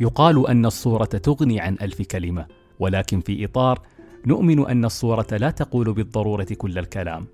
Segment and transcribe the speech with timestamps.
[0.00, 2.46] يقال أن الصورة تغني عن ألف كلمة
[2.78, 3.82] ولكن في إطار
[4.26, 7.26] نؤمن أن الصورة لا تقول بالضرورة كل الكلام.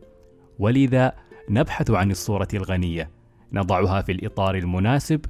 [0.58, 1.12] ولذا
[1.50, 3.10] نبحث عن الصورة الغنية
[3.52, 5.20] نضعها في الإطار المناسب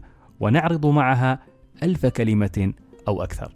[0.40, 1.42] ونعرض معها
[1.82, 2.72] ألف كلمة
[3.08, 3.52] أو أكثر.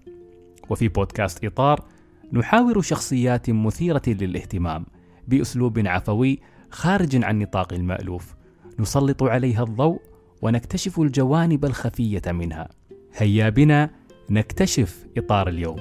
[0.71, 1.85] وفي بودكاست إطار
[2.33, 4.87] نحاور شخصيات مثيرة للاهتمام
[5.29, 8.35] بأسلوب عفوي خارج عن نطاق المألوف.
[8.79, 10.01] نسلط عليها الضوء
[10.43, 12.80] ونكتشف الجوانب الخفية منها.
[13.21, 13.91] هيا بنا
[14.31, 15.77] نكتشف إطار اليوم.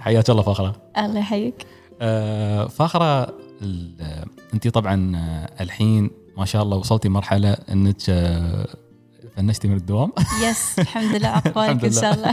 [0.00, 1.66] حياك الله فاخره الله يحييك.
[2.00, 3.34] آه فاخره
[4.54, 8.83] أنت طبعا آه، الحين ما شاء الله وصلتي مرحلة إنك آه،
[9.36, 10.12] فنشتي من الدوام.
[10.42, 12.32] yes الحمد لله عقبالك إن شاء الله.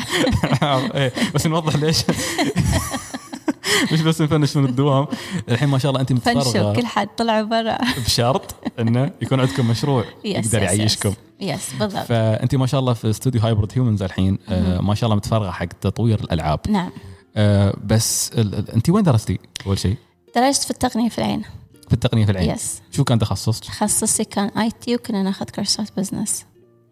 [0.95, 2.03] إيه، بس نوضح ليش.
[3.91, 5.07] مش بس نفنش من الدوام.
[5.49, 6.73] الحين ما شاء الله انت متفرغة.
[6.73, 7.77] كل حد طلعوا برا.
[8.05, 11.13] بشرط أنه يكون عندكم مشروع يقدر يعيشكم.
[11.39, 12.05] yes بالضبط.
[12.05, 15.65] فانت ما شاء الله في استوديو Hybrid Humans الحين آه، ما شاء الله متفرغة حق
[15.65, 16.59] تطوير الألعاب.
[16.69, 16.89] نعم.
[17.35, 18.31] آه، بس
[18.75, 19.95] انت وين درستي أول شيء؟
[20.35, 21.41] درست في التقنية في العين.
[21.87, 22.49] في التقنية في العين.
[22.49, 26.45] yes شو كان تخصصك؟ تخصصي كان IT وكنا ناخذ كورسات business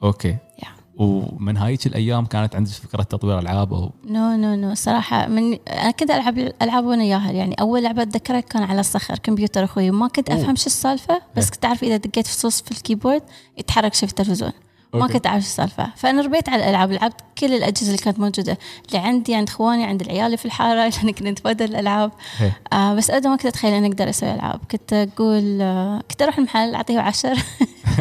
[0.04, 0.38] okay.
[0.62, 0.68] Yeah.
[1.00, 5.92] ومن هايك الأيام كانت عندك فكرة تطوير ألعاب أو no no no صراحة من أنا
[5.92, 9.92] كنت ألعب ألعاب وأنا ياهل يعني أول لعبة أتذكرها كان على الصخر كمبيوتر أخوي.
[9.92, 10.30] ما كنت.
[10.30, 13.22] أفهم شو السالفة بس كنت أعرف إذا دقيت فصوص في ال keyboard
[13.58, 14.52] يتحرك شيء في التلفزيون.
[14.94, 15.08] ما.
[15.08, 15.92] كنت أعرف شو السالفة.
[15.96, 18.58] فأنا ربيت على الألعاب لعبت كل الأجهزة اللي كانت موجودة.
[18.88, 22.12] اللي عندي عند إخواني عند العيال في الحارة لأن كنا نتبادل الألعاب.
[22.38, 22.52] هي.
[22.74, 24.60] آه بس أبدا ما كنت أتخيل أني أقدر أسوي ألعاب.
[24.72, 27.38] كنت أقول آه كنت أروح المحل أعطيه عشر.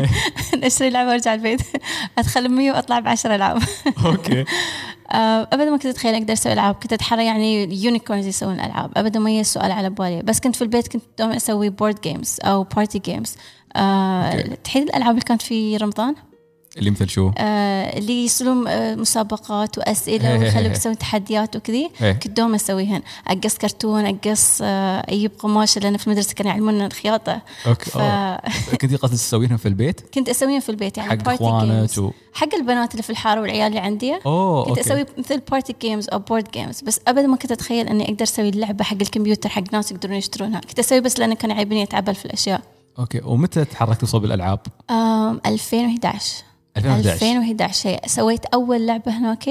[0.67, 1.61] أشتري لعبة وأرجع البيت.
[2.19, 3.63] أدخل 100 وأطلع بعشر ألعاب
[4.07, 4.45] okay.
[5.13, 6.75] آه، ابدا ما كنت أتخيل أقدر أسوي ألعاب.
[6.75, 8.91] كنت أتحرى يعني unicorns يسوون ألعاب.
[8.97, 10.23] ابدا ما هي السؤال على بالي.
[10.23, 13.37] بس كنت في البيت كنت دائما أسوي board games أو party games.
[14.65, 16.15] تحيد الألعاب اللي كانت في رمضان؟
[16.77, 20.33] اللي مثل شو؟ آه، اللي يسوون آه، مسابقات وأسئلة.
[20.39, 22.15] ويخلوك تسوي تحديات وكذي هي.
[22.15, 27.43] كنت دوم أسويهن أقص كرتون أقص آه، أجيب قماش لأن في المدرسة كانوا يعلمونا الخياطة
[27.67, 28.41] okay ف- أوه.
[28.81, 32.11] كنتي قصدك تسوينها في البيت؟ كنت أسويها في البيت يعني حق إخوانك و...
[32.33, 36.09] حق البنات اللي في الحارة والعيال اللي عندي أوه كنت okay أسوي مثل party games
[36.09, 39.63] أو board games بس ابدا ما كنت أتخيل إني أقدر أسوي لعبة حق الكمبيوتر حق
[39.73, 42.61] ناس يقدرون يشترونها كنت أسوي بس لأن كان يعيبني أتعبل في الأشياء
[42.99, 46.48] okay ومتى تحركت صوب الألعاب؟ أم 2011
[46.79, 49.49] 2011 2011 شيء سويت أول لعبة هناك.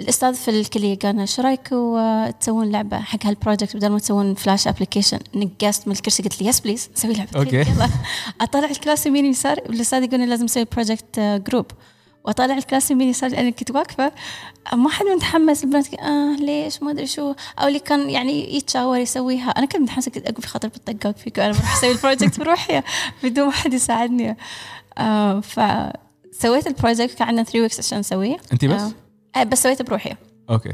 [0.00, 4.34] الأستاذ في الكلية قال شو رايكم آه، تسوون لعبة حق هال project بدل ما تسوون
[4.34, 6.22] Flash application نقزت من الكرسي.
[6.22, 7.30] قلت لي yes please سوي لعبة.
[7.36, 7.60] okay.
[7.70, 7.88] يلا.
[8.40, 11.66] أطلع ال class يمين يسار والاستاذ يقول لي لازم نسوي project group
[12.24, 14.12] واطلع ال class يمين يسار لأن كنت واقفة.
[14.72, 17.34] ما حد متحمس البنات آه ليش؟ ما أدري شو.
[17.58, 19.50] أو اللي كان يعني يتشاور يسويها.
[19.50, 22.82] أنا كنت متحمسة كنت أقول في خاطري بطقاق فيك أنا بروح أسوي ال project بروحي
[23.22, 24.36] بدون ما حد يساعدني.
[24.98, 28.36] آه فسويت ال project كان عندنا 3 weeks عشان نسويه.
[28.52, 28.92] انت بس؟ آه
[29.36, 30.14] آه، بس سويته بروحي.
[30.50, 30.72] okay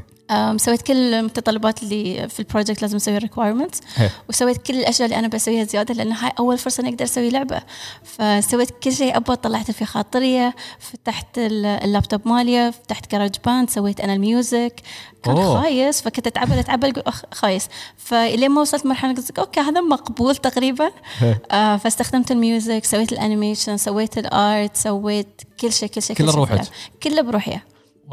[0.56, 4.10] سويت كل المتطلبات اللي في ال project لازم أسوي ال requirements هي.
[4.28, 7.60] وسويت كل الأشياء اللي أنا بسويها زيادة لأن هاي أول فرصة إني أقدر أسوي لعبة
[8.04, 14.14] فسويت كل شيء أبغى طلعت في خاطريه فتحت ال- اللابتوب مالي فتحت GarageBand سويت أنا
[14.14, 14.80] ال music
[15.22, 15.60] كان أوه.
[15.62, 17.02] خايس فكنت اتعبل اتعبل
[17.32, 20.90] خايس فلين ما وصلت مرحلة قلت okay هذا مقبول تقريبا.
[21.52, 26.16] آه فاستخدمت ال music سويت ال animation سويت ال art سويت كل شيء كل شيء
[26.16, 26.68] كله كل شيء في بروحك؟
[27.02, 27.60] كله بروحي.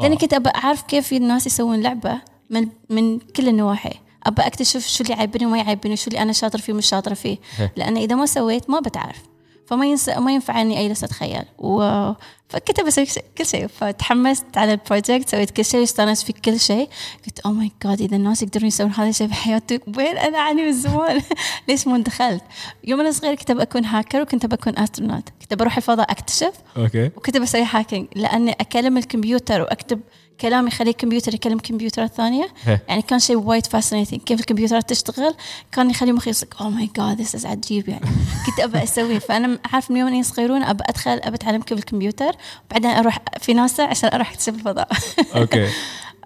[0.00, 2.20] لأني كنت أبى أعرف كيف الناس يسوون لعبة
[2.50, 3.94] من من كل النواحي.
[4.26, 7.38] أبى أكتشف شو اللي يعيبني وما يعيبني شو اللي أنا شاطر فيه ومش شاطرة فيه.
[7.56, 7.70] هي.
[7.76, 9.22] لأن إذا ما سويت ما بتعرف.
[9.68, 10.08] فما ينس...
[10.08, 11.42] ما ينفع اني اجلس أتخيل.
[11.58, 12.12] و...
[12.48, 13.06] فكنت بسوي
[13.38, 13.66] كل شيء.
[13.66, 16.88] فتحمست على ال project سويت كل شيء واستانست في كل شيء.
[17.26, 20.72] قلت oh my God إذا الناس يقدرون يسوون هذا الشيء بحياتي وين أنا عني من
[20.72, 21.22] زمان
[21.68, 22.42] ليش ما دخلت؟
[22.84, 26.52] يوم أنا صغير كنت بكون هاكر وكنت بكون astronaut كنت بروح الفضاء أكتشف.
[26.76, 27.06] okay.
[27.06, 30.00] وكنت بسوي hacking لأني أكلم الكمبيوتر وأكتب
[30.40, 32.48] كلام يخلي الكمبيوتر يكلم كمبيوترات ثانية.
[32.88, 35.34] يعني كان شيء وايد fascinating كيف الكمبيوترات تشتغل
[35.72, 38.06] كان يخلي مخي يصك oh my God this is عجيب يعني.
[38.46, 42.32] كنت أبى اسويه فأنا عارف من يوم اني صغيرون أبى أدخل أبى أتعلم كيف الكمبيوتر.
[42.70, 44.88] وبعدين أروح في ناسا عشان أروح اكتشف الفضاء.
[45.36, 45.68] okay.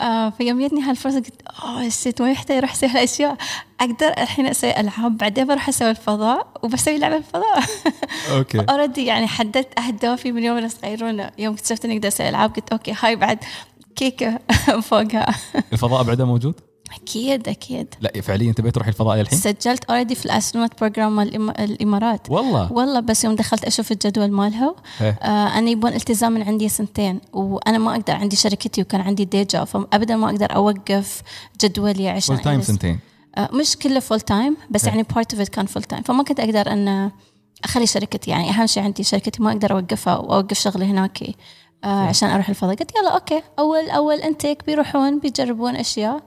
[0.01, 3.37] آه فيوم جتني هالفرصة قلت oh shit ما يحتاج أروح أسوي هالأشياء.
[3.81, 7.63] أقدر الحين أسوي ألعاب بعدين بروح أسوي الفضاء وبسوي لعبة الفضاء.
[8.37, 8.65] okay.
[8.71, 12.73] already يعني حددت أهدافي من يوم أنا صغيرونه يوم اكتشفت إني أقدر أسوي ألعاب قلت
[12.73, 13.39] okay هاي بعد
[13.97, 14.39] كيكة
[14.91, 15.35] فوقها.
[15.73, 16.55] الفضاء بعده موجود؟
[17.03, 17.95] أكيد أكيد.
[18.01, 22.31] لا فعليا تبي تروحي الفضاء الحين؟ سجلت already في ال astronaut program الإمارات.
[22.31, 24.75] والله؟ والله بس يوم دخلت أشوف الجدول مالها.
[25.01, 25.11] إيه.
[25.23, 29.45] آه أنا يبون التزام من عندي سنتين وأنا ما أقدر عندي شركتي وكان عندي day
[29.45, 31.23] job فابدا ما أقدر أوقف
[31.61, 32.63] جدولي عشان full time.
[32.63, 32.99] سنتين.
[33.37, 34.91] آه مش كله full time بس إيه.
[34.91, 37.11] يعني part of كان full time فما كنت أقدر إن
[37.65, 41.23] أخلي شركتي يعني أهم شيء عندي شركتي ما أقدر أوقفها وأوقف شغلي هناك
[41.85, 42.75] آه عشان أروح الفضاء.
[42.75, 43.43] قلت يلا okay.
[43.59, 46.23] أول أول intake بيروحون بيجربون أشياء.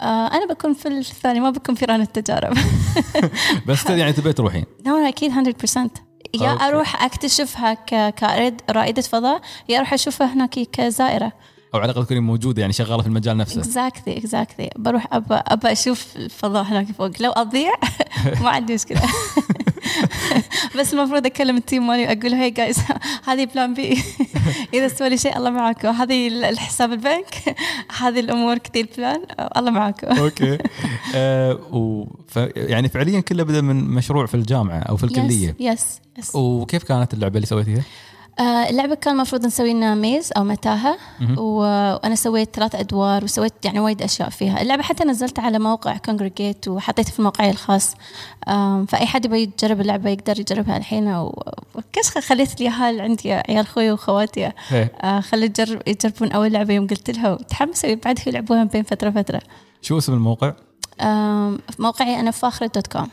[0.00, 2.56] آه أنا بكون في الثاني ما بكون في run التجارب.
[3.68, 5.88] بس يعني تبي تروحين؟ لا أكيد 100%
[6.34, 6.64] يا أوكي.
[6.64, 11.32] أروح أكتشفها ك- كرائد رائدة فضاء يا أروح أشوفها هناك كزائرة.
[11.74, 13.60] أو على الأقل تكوني موجودة يعني شغالة في المجال نفسه.
[13.60, 17.10] exactly exactly بروح ابى ابى أشوف الفضاء هناك فوق.
[17.20, 17.72] لو أضيع
[18.42, 19.02] ما عندي مشكلة.
[20.78, 22.78] بس المفروض أكلم ال team مالي وأقول hi guys
[23.24, 24.02] هذه plan B
[24.74, 25.88] إذا سوى لي شيء الله معاكم.
[25.88, 27.56] هذه الحساب البنك.
[27.98, 29.22] هذه الأمور كثير plan
[29.56, 30.06] الله معاكم.
[30.06, 30.58] أوكي.
[31.14, 36.00] آه و ف يعني فعليا كله بدا من مشروع في الجامعة أو في الكلية؟ yes
[36.18, 37.82] yes وكيف كانت اللعبة اللي سويتيها؟
[38.40, 40.96] آه، اللعبة كان المفروض نسوي لنا maze أو متاهة
[41.36, 41.60] و-
[41.94, 44.62] وأنا سويت ثلاث أدوار وسويت يعني وايد أشياء فيها.
[44.62, 47.94] اللعبة حتى نزلتها على موقع Kongregate وحطيتها في موقعي الخاص.
[48.88, 51.42] فأي حد يبي يجرب اللعبة يقدر يجربها الحين و-
[51.74, 54.52] وكشخة خليت اليهال عندي عيال خوي وخواتي.
[54.72, 54.92] إيه.
[55.02, 59.40] آه، خلي يجرب يجربون أول لعبة يوم قلت لها وتحمسوا بعد يلعبوها بين فترة فترة
[59.82, 60.52] شو اسم الموقع؟
[61.78, 63.08] موقعي أنا فاخرة دوت كوم.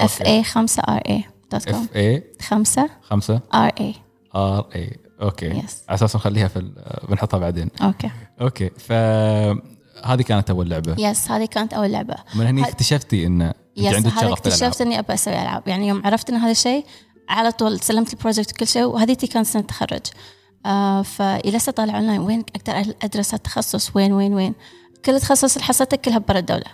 [0.00, 1.80] اف اي 5 ار اي دوت كوم.
[1.82, 3.94] اف اي 5 5 ار اي
[4.34, 5.50] ار اي أوكي.
[5.50, 6.74] على أساس نخليها في ال-
[7.08, 7.70] بنحطها بعدين.
[7.82, 8.10] أوكي.
[8.40, 10.94] أوكي فهذه كانت أول لعبة.
[10.98, 12.14] yes هذه كانت أول لعبة.
[12.34, 15.68] من هني اكتشفتي إن انت yes عندك شغف اكتشفت إني أبى أسوي ألعاب.
[15.68, 16.84] يعني يوم عرفت إن هذا الشيء
[17.28, 20.00] على طول سلمت ال project وكل شيء وهذيتي كانت سنة تخرج.
[20.66, 24.54] آه فإلى طالع أونلاين وين أقدر أدرس هالتخصص وين وين وين؟
[25.04, 26.64] كل التخصص اللي حصلته كلها برا الدولة.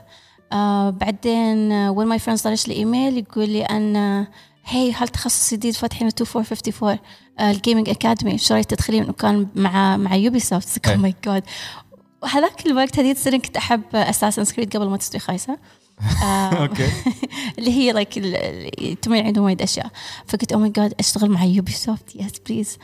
[0.52, 4.26] آه بعدين وين my friends طرش لي إيميل يقول لي أن
[4.66, 6.98] هي هالتخصص جديد فاتحين 2454
[7.38, 10.88] آه ال gaming academy شو رأيك تدخلين؟ وكان مع مع Ubisoft.
[10.88, 11.44] oh my God
[12.22, 15.58] وهذاك الوقت هذيك السنة كنت أحب Assassin's Creed قبل ما تستوي خايسة.
[16.22, 16.88] آه، أوكي.
[17.58, 18.18] اللي هي like
[19.02, 19.90] تمنع عندهم وايد أشياء.
[20.26, 22.78] فقلت oh my God أشتغل مع Ubisoft yes please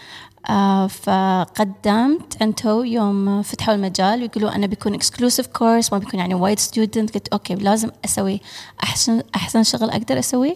[0.88, 7.14] فقدمت أنتو يوم فتحوا المجال ويقولوا أنا بيكون exclusive course ما بيكون يعني وايد student
[7.14, 8.40] قلت أوكي لازم أسوي
[8.82, 10.55] احسن أحسن شغل أقدر أسويه.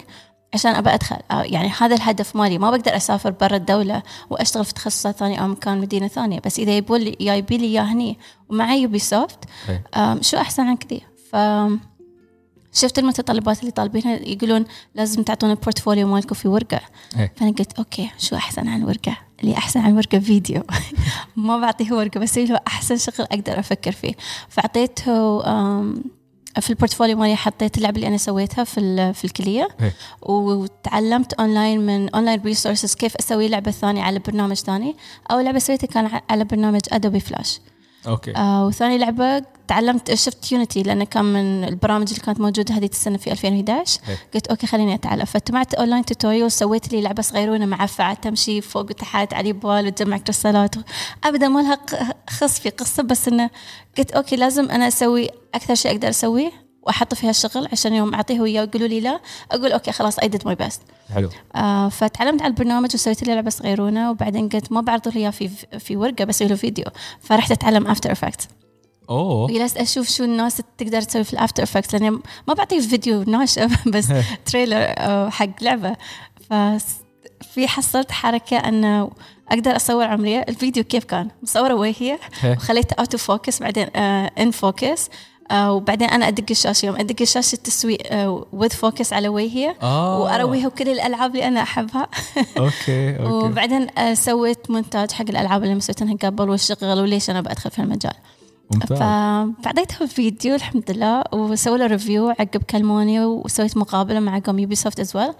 [0.54, 1.16] عشان أبى أدخل.
[1.30, 2.58] آه، يعني هذا الهدف مالي.
[2.58, 6.40] ما بقدر أسافر برا الدولة وأشتغل في تخصصات ثانية أو مكان مدينة ثانية.
[6.44, 9.38] بس إذا يبون لي جايبين لي إياه هني ومع Ubisoft
[10.20, 11.02] شو أحسن عن كذي؟
[11.32, 11.36] ف
[12.72, 14.14] شفت المتطلبات اللي طالبينها.
[14.14, 14.64] يقولون
[14.94, 16.80] لازم تعطون ال portfolio مالكم في ورقة.
[17.36, 20.62] فأنا قلت أوكي شو أحسن عن ورقة؟ اللي أحسن عن ورقة فيديو.
[21.36, 24.14] ما بعطيه ورقة بس له أحسن شغل أقدر أفكر فيه.
[24.48, 25.42] فأعطيته
[26.60, 29.68] في ال portfolio مالي حطيت اللعبه اللي أنا سويتها في في الكلية.
[29.80, 29.92] إيه.
[30.22, 34.96] وتعلمت اونلاين من online resources كيف أسوي لعبة ثانية على برنامج ثاني.
[35.30, 37.60] أول لعبة سويتها كان على برنامج Adobe Flash
[38.06, 38.36] أوكي.
[38.36, 43.18] آه وثاني لعبة تعلمت شفت Unity لأنه كان من البرامج اللي كانت موجودة هذه السنة
[43.18, 44.16] في 2011 إيه.
[44.34, 45.24] قلت أوكي خليني أتعلم.
[45.24, 50.74] فاتبعت online tutorial سويت لي لعبة صغيرونة معفعة تمشي فوق وتحت على بال وتجمع كريستالات
[51.24, 51.78] أبدا ما لها
[52.30, 53.50] خص في قصة بس إنه
[53.98, 56.65] قلت أوكي لازم أنا أسوي أكثر شيء أقدر أسويه.
[56.86, 59.20] وأحط فيها الشغل عشان يوم أعطيه وياه ويقولوا لي لا
[59.52, 60.80] أقول أوكي خلاص I did my best.
[61.14, 61.30] حلو.
[61.56, 65.48] آه فتعلمت على البرنامج وسويت لي لعبة صغيرونة وبعدين قلت ما بعرض له اياه في
[65.78, 66.84] في ورقة بس له فيديو.
[67.20, 68.48] فرحت أتعلم After Effects
[69.10, 69.44] أوه.
[69.44, 72.10] وجلست أشوف شو الناس تقدر تسوي في ال After Effects لأني
[72.48, 74.06] ما بعطيه فيديو ناشف بس
[74.52, 75.96] trailer آه، حق لعبة.
[76.50, 76.54] ف
[77.54, 79.10] في حصلت حركة إنه
[79.48, 82.18] أقدر أصور عمريه الفيديو كيف كان؟ مصورة وهي.
[82.44, 83.86] وخليته auto focus بعدين
[84.38, 85.08] in focus
[85.52, 86.86] وبعدين أنا أدق الشاشة.
[86.86, 87.98] يوم أدق الشاشة التسويق
[88.52, 90.20] with focus على وجهي آه.
[90.20, 92.08] وأرويها كل الألعاب اللي أنا أحبها.
[92.58, 93.22] أوكي أوكي.
[93.22, 98.14] وبعدين آه، سويت مونتاج حق الألعاب اللي مسويتها قبل والشغل وليش أنا بدخل في المجال
[98.74, 98.98] ممتاز.
[98.98, 105.16] فبعديتها فيديو الحمد لله وسووا له review عقب كلموني وسويت مقابلة مع قوم Ubisoft as
[105.16, 105.32] well.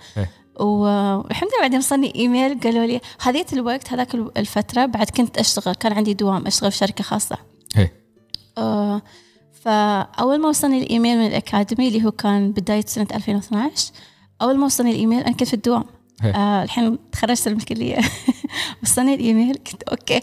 [0.60, 5.92] والحمد لله بعدين وصلني ايميل قالوا لي هذيت الوقت هذاك الفترة بعد كنت أشتغل كان
[5.92, 7.36] عندي دوام أشتغل في شركة خاصة.
[7.78, 7.92] إيه.
[9.66, 13.92] آه، فأول ما وصلني الإيميل من ال academy اللي هو كان بداية سنة 2012
[14.42, 15.84] أول ما وصلني الإيميل أنا كنت في الدوام.
[16.24, 17.98] آه الحين تخرجت من الكلية.
[18.82, 20.20] وصلني الإيميل قلت أوكي.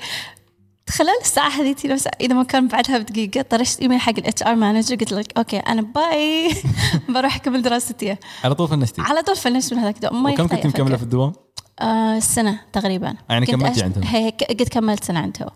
[0.89, 4.95] خلال الساعة هذيتي نفس إذا ما كان بعدها بدقيقة طرشت إيميل حق ال HR manager
[4.95, 6.49] قلت لك أوكي أنا bye.
[7.13, 8.15] بروح أكمل دراستي.
[8.43, 10.25] على طول فنشتي؟ على طول فنشت من هذاك الدوام.
[10.25, 10.97] وكم كنت أفكر.
[10.97, 11.33] في الدوام؟
[11.79, 13.15] آه سنة تقريبا.
[13.29, 15.49] يعني كنت كملتي عندهم؟ هي قد كملت سنة عندهم.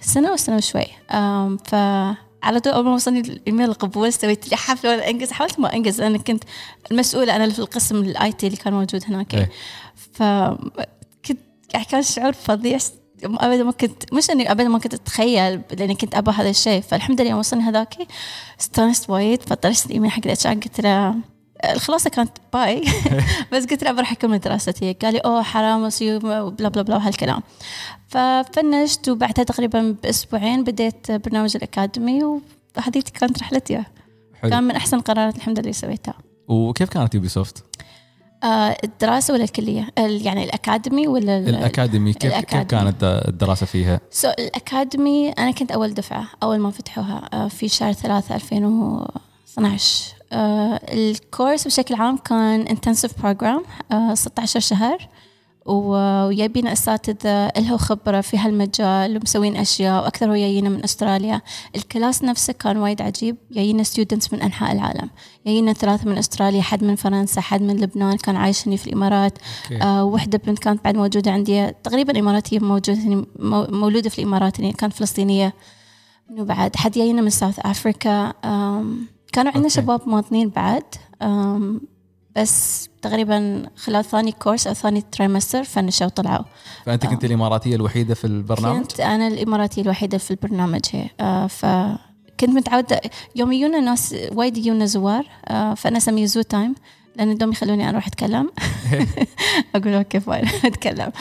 [0.00, 0.86] سنة وسنة وشوي.
[1.10, 1.74] آم ف
[2.42, 5.30] على طول أول ما وصلني الإيميل القبول سويت لي حفلة ولا أنجز.
[5.30, 6.44] حاولت ما أنجز لأن كنت
[6.90, 9.34] المسؤولة أنا في القسم ال IT اللي كان موجود هناك.
[9.34, 9.50] إيه.
[10.12, 10.22] ف
[11.28, 11.38] كنت
[11.74, 12.78] يعني كان شعور فظيع.
[13.24, 16.80] ابدا ما كنت مش إني ابدا ما كنت أتخيل لأني كنت ابى هذا الشيء.
[16.80, 17.94] فالحمد لله يوم وصلني هذاك.
[18.60, 21.14] استانست وايد فطرشت الإيميل حق ال H قلت له
[21.64, 22.82] الخلاصه كانت bye.
[23.52, 24.92] بس قلت له بروح أكمل دراستي.
[24.92, 27.42] قال لي أوه حرام وسيوم وبلا بلا بلا وهالكلام.
[28.08, 33.82] ففنشت وبعدها تقريبا بأسبوعين بديت برنامج ال academy وهذه كانت رحلتي.
[34.42, 34.50] حلو.
[34.50, 36.14] كان من أحسن القرارات الحمد لله اللي سويتها.
[36.48, 37.64] وكيف كانت Ubisoft؟
[38.44, 42.12] آه الدراسة ولا الكلية؟ ال- يعني الأكاديمي ولا ال- الأكاديمي.
[42.12, 42.64] كيف كيف الأكاديمي.
[42.64, 47.68] كانت الدراسة فيها؟ so ال academy أنا كنت أول دفعة أول ما فتحوها آه، في
[47.68, 53.60] شهر ثلاثة 2012 آه، ال course بشكل عام كان intensive program
[53.92, 55.08] آه، 16 شهر
[55.66, 61.40] ويبينا أساتذة لها خبرة في هالمجال ومسوين أشياء وأكثر جايين من أستراليا.
[61.76, 63.36] ال class نفسه كان وايد عجيب.
[63.52, 65.10] جايين students من أنحاء العالم.
[65.46, 69.38] جايين ثلاثة من أستراليا حد من فرنسا حد من لبنان كان عايش هني في الإمارات.
[69.64, 69.82] okay.
[69.82, 71.70] آه وحدة بنت كانت بعد موجودة عندي.
[71.70, 72.98] تقريبا إماراتية موجودة
[73.38, 75.54] مو- مولودة في الإمارات هني كانت فلسطينية.
[76.30, 78.32] بعد؟ حد جاينا من South Africa
[79.32, 79.68] كانوا عندنا.
[79.68, 80.84] شباب مواطنين بعد
[82.36, 86.44] بس تقريبا خلال ثاني course أو ثاني trimester فنشوا وطلعوا
[86.86, 92.50] فأنت كنت الإماراتية الوحيدة في البرنامج؟ كنت أنا الإماراتية الوحيدة في البرنامج هي آه فكنت
[92.50, 93.00] متعودة
[93.36, 96.74] يوم يجونا ناس وايد يجونا زوار آه فأنا اسميه zoo time
[97.16, 98.50] لأن دوم يخلوني أروح أتكلم.
[99.74, 101.12] أقول okay fine أتكلم.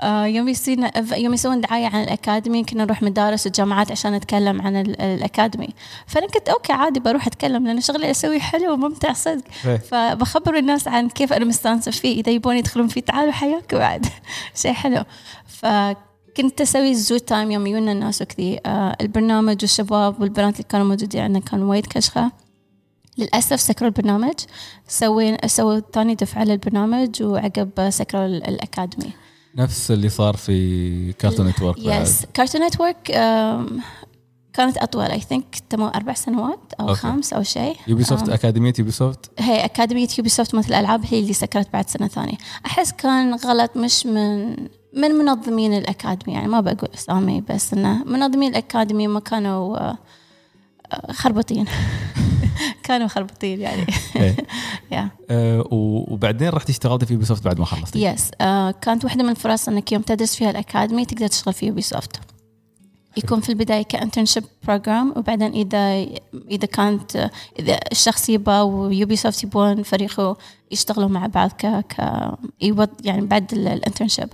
[0.00, 4.62] آه يوم يصير يوم يسوون دعاية عن ال academy كنا نروح مدارس وجامعات عشان نتكلم
[4.62, 5.68] عن ال- ال academy.
[6.06, 9.42] فأنا كنت okay عادي بروح أتكلم لأن شغلي أسوي حلو وممتع صدق.
[9.66, 9.76] إيه.
[9.76, 12.20] فبخبر الناس عن كيف أنا مستانسة فيه.
[12.20, 14.06] إذا يبون يدخلون فيه تعالوا حياكم بعد
[14.62, 15.04] شيء حلو.
[15.46, 18.60] فكنت أسوي zoo time يوم يجونا الناس وكذي.
[18.66, 22.32] آه البرنامج والشباب والبنات اللي كانوا موجودين عندنا كانوا وايد كشخة.
[23.18, 24.34] للأسف سكروا البرنامج.
[24.88, 29.12] سوين سووا ثاني دفعة للبرنامج وعقب سكروا ال- ال academy.
[29.56, 31.78] نفس اللي صار في كارتون نتورك.
[31.78, 32.96] يس كارتون نتورك
[34.52, 37.00] كانت أطول I think تمام أربع سنوات أو okay.
[37.00, 37.76] خمس أو شيء.
[37.88, 42.36] Ubisoft آم، أكاديمية Ubisoft هي أكاديمية Ubisoft مثل الألعاب هي اللي سكرت بعد سنة ثانية.
[42.66, 44.48] أحس كان غلط مش من
[44.96, 49.76] من منظمين ال academy يعني ما بقول أسامي بس إنه منظمين ال academy ما كانوا
[49.76, 49.98] آه،
[50.92, 51.66] آه، خربطين.
[52.84, 53.86] كانوا خربطين يعني.
[54.16, 54.36] إيه.
[55.30, 59.68] آه، وبعدين رحت اشتغلت في Ubisoft بعد ما خلصتي؟ yes آه، كانت واحدة من الفرص
[59.68, 62.20] إنك يوم تدرس فيها ال academy تقدر تشتغل في Ubisoft
[63.16, 66.06] يكون في البداية ك internship program وبعدين إذا
[66.50, 70.36] إذا كانت إذا الشخص يبى و Ubisoft يبون فريقه
[70.70, 71.98] يشتغلوا مع بعض ك ك
[73.04, 74.28] يعني بعد ال internship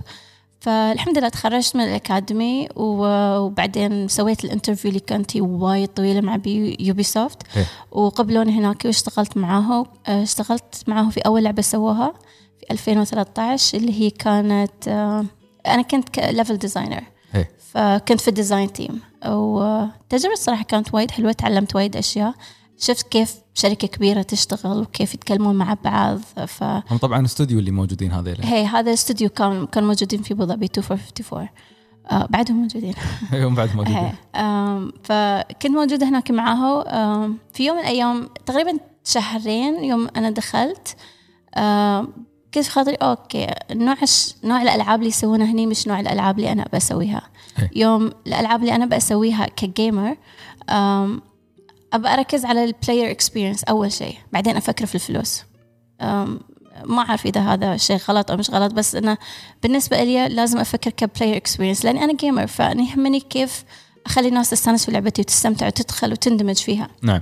[0.65, 6.21] فالحمد لله تخرجت من ال academy و- وبعدين سويت ال interview اللي كانت وايد طويلة
[6.21, 7.65] مع بي Ubisoft إيه.
[7.91, 12.13] وقبلوني هناك واشتغلت معاه آه، اشتغلت معاه في أول لعبة سووها
[12.59, 15.25] في 2013 اللي هي كانت آه،
[15.67, 17.03] أنا كنت level designer.
[17.73, 22.33] فكنت في ال design team وتجربة الصراحة كانت وايد حلوة تعلمت وايد أشياء
[22.77, 28.11] شفت كيف شركة كبيرة تشتغل وكيف يتكلمون مع بعض فهي هم طبعا استوديو اللي موجودين
[28.11, 31.47] هذيلا هذا الاستوديو كان كانوا موجودين في أبو ظبي 2454
[32.11, 32.93] آه بعدهم موجودين
[33.47, 34.11] هم بعد موجودين هي.
[35.03, 40.95] فكنت موجودة هناك معاه آم، في يوم من الأيام تقريبا شهرين يوم أنا دخلت
[41.57, 42.13] آم،
[42.53, 43.95] كنت خاطري okay نوع
[44.43, 47.21] نوع الألعاب اللي يسوونها هني مش نوع الألعاب اللي أنا أبى أسويها
[47.59, 47.69] إيه.
[47.75, 50.17] يوم الألعاب اللي أنا بسويها ك gamer
[51.95, 55.43] آم، أبى أركز على ال player experience أول شيء بعدين أفكر في الفلوس.
[56.85, 59.17] ما أعرف إذا هذا شيء غلط أو مش غلط بس أنا
[59.63, 63.63] بالنسبة لي لازم أفكر ك player experience لأني أنا gamer فأنا يهمني كيف
[64.05, 66.87] أخلي الناس تستانس في لعبتي وتستمتع وتدخل وتندمج فيها.
[67.01, 67.21] نعم.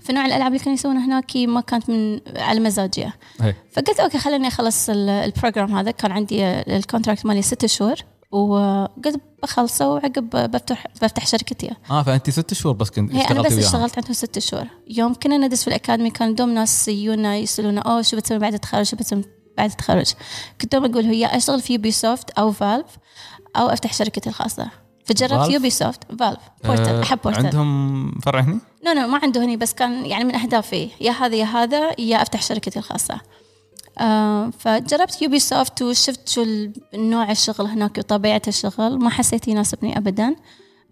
[0.00, 3.04] فنوع الألعاب اللي كانوا يسوونها هناك ما كانت من على مزاجي.
[3.40, 3.54] هي.
[3.72, 5.90] فقلت okay خليني أخلص ال- ال program هذا.
[5.90, 7.96] كان عندي ال contract مالي ست شهور.
[8.30, 11.70] وقلت بخلصه وعقب بفتح بفتح شركتي.
[11.90, 14.66] آه فأنت ست شهور بس كنت هي أنا بس وياهم اشتغلت عندهم ست شهور.
[14.88, 18.54] يوم كنا ندرس في ال academy كان دوم ناس يجونا يسألونا أوه شو بتسوي بعد
[18.54, 19.24] التخرج؟ شو بتسوي
[19.56, 20.12] بعد التخرج؟
[20.60, 22.86] كنت دوم أقول هي أشتغل في Ubisoft أو Valve
[23.56, 24.70] أو أفتح شركتي الخاصة.
[25.04, 29.74] فجربت؟ Ubisoft Valve Portal أحب Portal عندهم فرع هني؟ no no ما عنده هني بس
[29.74, 33.20] كان يعني من أهدافي يا هذا يا هذا يا أفتح شركتي الخاصة.
[34.58, 36.46] فجربت Ubisoft وشفت شو
[36.94, 40.34] نوع الشغل هناك وطبيعة الشغل ما حسيت يناسبني أبدا.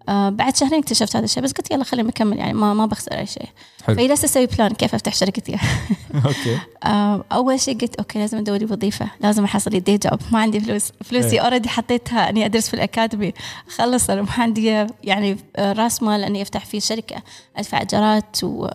[0.09, 3.17] آه بعد شهرين اكتشفت هذا الشيء بس قلت يلا خليني اكمل يعني ما ما بخسر
[3.17, 3.45] أي شيء.
[3.85, 3.95] حلو.
[3.95, 5.57] فجلست أسوي plan كيف أفتح شركتي
[6.25, 6.57] okay.
[6.83, 10.59] آه أول شيء قلت okay لازم أدور وظيفة لازم أحصل لي day job ما عندي
[10.59, 10.91] فلوس.
[11.03, 11.41] فلوسي.
[11.41, 13.33] already حطيتها إني أدرس في ال academy.
[13.75, 17.15] خلص أنا ما عندي يعني آه، راس مال إني أفتح فيه شركة
[17.57, 18.67] أدفع ايجارات و-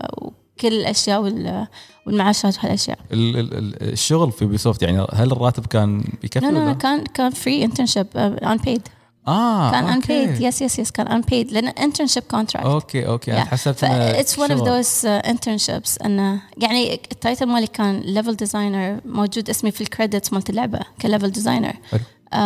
[0.59, 1.67] وكل الأشياء وال-
[2.07, 2.99] والمعاشات وهالأشياء.
[3.13, 7.31] ال- ال- ال- الشغل في Ubisoft يعني هل الراتب كان بيكفي لا لا؟ كان كان
[7.31, 8.89] free internship unpaid
[9.29, 10.01] آه كان un.
[10.01, 13.45] paid yes yes yes كان unpaid لأن internship contract okay okay أنا.
[13.45, 14.69] حسبت إنه it's one of.
[14.69, 20.33] those internships إنه يعني ال title مالي كان level designer موجود اسمي في ال credits
[20.33, 22.37] مالت اللعبة ك level designer uh,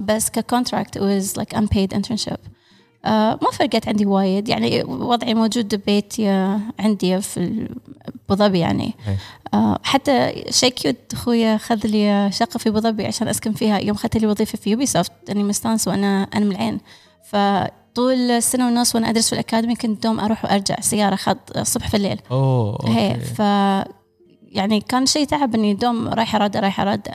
[0.00, 2.36] بس ك contract was like unpaid internship.
[2.36, 2.55] uh,
[3.42, 4.48] ما فرقت عندي وايد.
[4.48, 7.68] يعني وضعي موجود ببيتي آه، عندي في
[8.28, 8.94] أبو ظبي يعني.
[9.08, 9.18] إيه.
[9.54, 13.78] آه، حتى شيء cute اخويا خذ لي شقة في أبو ظبي عشان أسكن فيها.
[13.78, 16.80] يوم اخذت لي وظيفة في Ubisoft أني مستانسة وأنا أنا من العين.
[17.24, 21.88] فطول السنة ونص وأنا أدرس في ال academy كنت دوم أروح وأرجع سيارة خط الصبح
[21.88, 22.20] في الليل.
[22.30, 23.42] أوه هي ف
[24.56, 27.14] يعني كان شيء تعب إني دوم رايحة راده رايحة راده.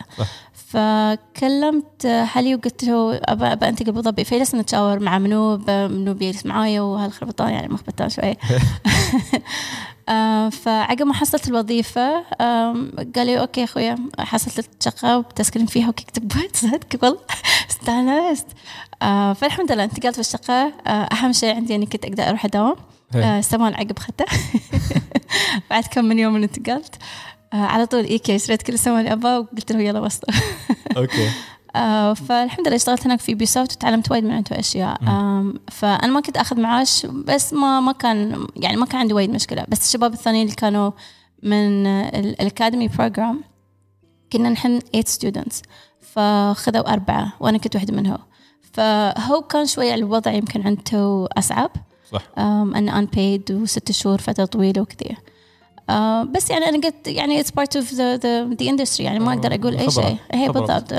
[0.53, 6.13] فكلمت هلي وقلت له ابى ابى انتقل ابو ظبي فجلسنا نتشاور مع منو ب- منو
[6.13, 8.35] بيجلس معايا وهالخربطان يعني مخبطان شوي
[10.09, 12.21] آه، فعقب ما حصلت الوظيفة
[13.15, 17.19] قال لي okay أخويا حصلت الشقة وبتسكن فيها وكتب صدق والله.
[17.69, 18.47] استانست.
[19.01, 20.73] آه، فالحمد لله انتقلت في الشقة.
[20.87, 22.75] آه، أهم شيء عندي إني كنت أقدر أروح أداوم.
[23.15, 23.23] إيه.
[23.37, 24.25] آه، سمان عقب خدته
[25.69, 26.95] بعد كم من يوم انتقلت.
[27.53, 30.27] على طول اي كي شريت كل السمان اللي ابغاه وقلت له يلا وصل
[30.97, 31.29] okay.
[31.75, 34.97] آه، فالحمد لله اشتغلت هناك في Ubisoft وتعلمت وايد من عنده أشياء.
[35.71, 39.65] فأنا ما كنت أخذ معاش بس ما ما كان يعني ما كان عندي وايد مشكلة.
[39.69, 40.91] بس الشباب الثانيين اللي كانوا
[41.43, 43.43] من ال academy program
[44.33, 45.61] كنا نحن 8 students
[46.01, 48.17] فخذوا أربعة وأنا كنت واحدة منهم.
[48.73, 51.71] فهو كان شوي الوضع يمكن عنده أصعب.
[52.11, 52.21] صح.
[52.21, 52.39] um,
[52.75, 55.15] أنا unpaid وست شهور فترة طويلة وكذا
[55.91, 58.99] uh, بس يعني أنا قلت يعني it's part of the, the, the industry.
[58.99, 60.05] يعني ما آه، أقول أي الخبرة.
[60.07, 60.17] شيء.
[60.31, 60.59] هي خبرة.
[60.59, 60.93] بالضبط.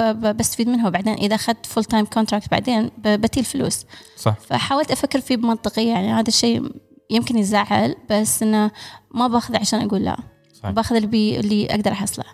[0.00, 0.88] ب- بستفيد منها.
[0.88, 3.84] وبعدين إذا أخذت full-time contract بعدين ب- بتيي الفلوس.
[4.16, 4.34] صح.
[4.40, 6.70] فحاولت أفكر فيه بمنطقية يعني هذا الشيء
[7.10, 8.70] يمكن يزعل بس إنه
[9.10, 10.16] ما باخذه عشان أقول لا.
[10.62, 10.70] صح.
[10.70, 12.24] باخذ اللي, اللي أقدر أحصله.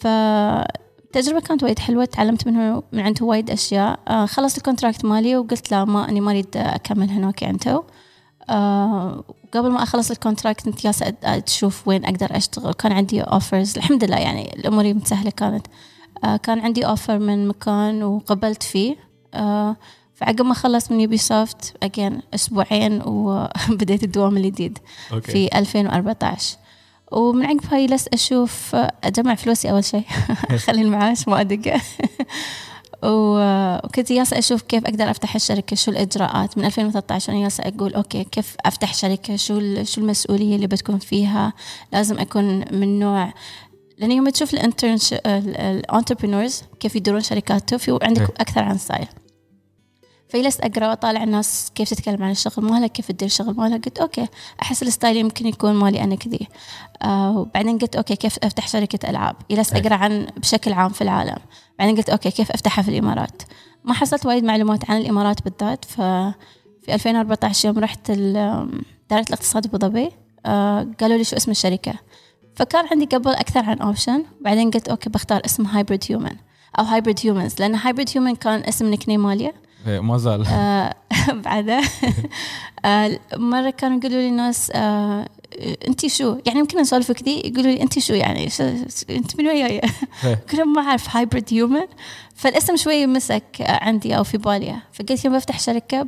[0.00, 2.04] فالتجربة كانت وايد حلوة.
[2.04, 3.98] تعلمت منه من عنده وايد أشياء.
[4.08, 7.82] آه خلصت ال contract مالي وقلت لا ما أني ما أريد أكمل هناك عنده
[8.48, 9.24] آه
[9.56, 12.72] قبل ما أخلص ال contract كنت جالسة أد- أشوف وين أقدر أشتغل.
[12.72, 15.66] كان عندي offers الحمد لله يعني الأمور متسهلة كانت.
[16.24, 18.96] آه كان عندي offer من مكان وقبلت فيه.
[19.34, 19.76] آه
[20.14, 24.78] فعقب ما خلصت من Ubisoft أجين أسبوعين وبديت الدوام الجديد
[25.22, 26.56] في 2014
[27.12, 30.04] ومن عقبها جلست أشوف أجمع فلوسي أول شيء.
[30.50, 31.74] اخلي المعاش ما أدق.
[31.74, 31.78] و-
[33.04, 36.58] وكنت جالسة أشوف كيف أقدر أفتح الشركة شو الإجراءات.
[36.58, 41.52] من 2013 أنا جالسة أقول okay كيف أفتح شركة؟ شو شو المسؤولية اللي بتكون فيها؟
[41.92, 43.32] لازم أكون من نوع
[43.98, 48.34] لأن يوم تشوف ال entre- ال entrepreneurs كيف يديرون شركاتهم في عندك إيه.
[48.40, 49.06] أكثر عن style
[50.34, 53.78] فجلست أقرأ وأطالع الناس كيف تتكلم عن الشغل مالها كيف تدير الشغل مالها.
[53.78, 54.26] قلت okay
[54.62, 56.48] أحس ال style يمكن يكون مالي أنا كذي.
[57.02, 59.80] آه وبعدين قلت okay كيف أفتح شركة ألعاب؟ جلست أي.
[59.80, 61.36] أقرأ عن بشكل عام في العالم.
[61.78, 63.42] بعدين قلت okay كيف أفتحها في الإمارات؟
[63.84, 65.84] ما حصلت وايد معلومات عن الإمارات بالذات.
[65.84, 70.10] ففي 2014 يوم رحت دائرة الاقتصاد أبو ظبي.
[70.46, 71.94] آه قالوا لي شو اسم الشركة.
[72.56, 76.36] فكان عندي قبل أكثر عن option بعدين قلت okay بختار اسم Hybrid Human
[76.78, 80.94] أو Hybrid Humans لأن Hybrid Human كان اسم nickname مالي إيه، ما زال آه،
[81.44, 81.82] بعدها
[82.84, 85.28] آه، مرة كانوا يقولوا لي ناس آه،
[85.88, 88.64] أنت شو؟ يعني يمكن نسولف كذي يقولوا لي أنت شو يعني؟ شو
[89.10, 89.90] أنت من وين ياي إيه.
[90.34, 91.86] قلت لهم ما أعرف Hybrid Human
[92.34, 94.76] فالاسم شوي مسك عندي أو في بالي.
[94.92, 96.06] فقلت يوم بفتح شركة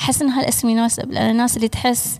[0.00, 2.18] أحس إن هالاسم يناسب لأن الناس اللي تحس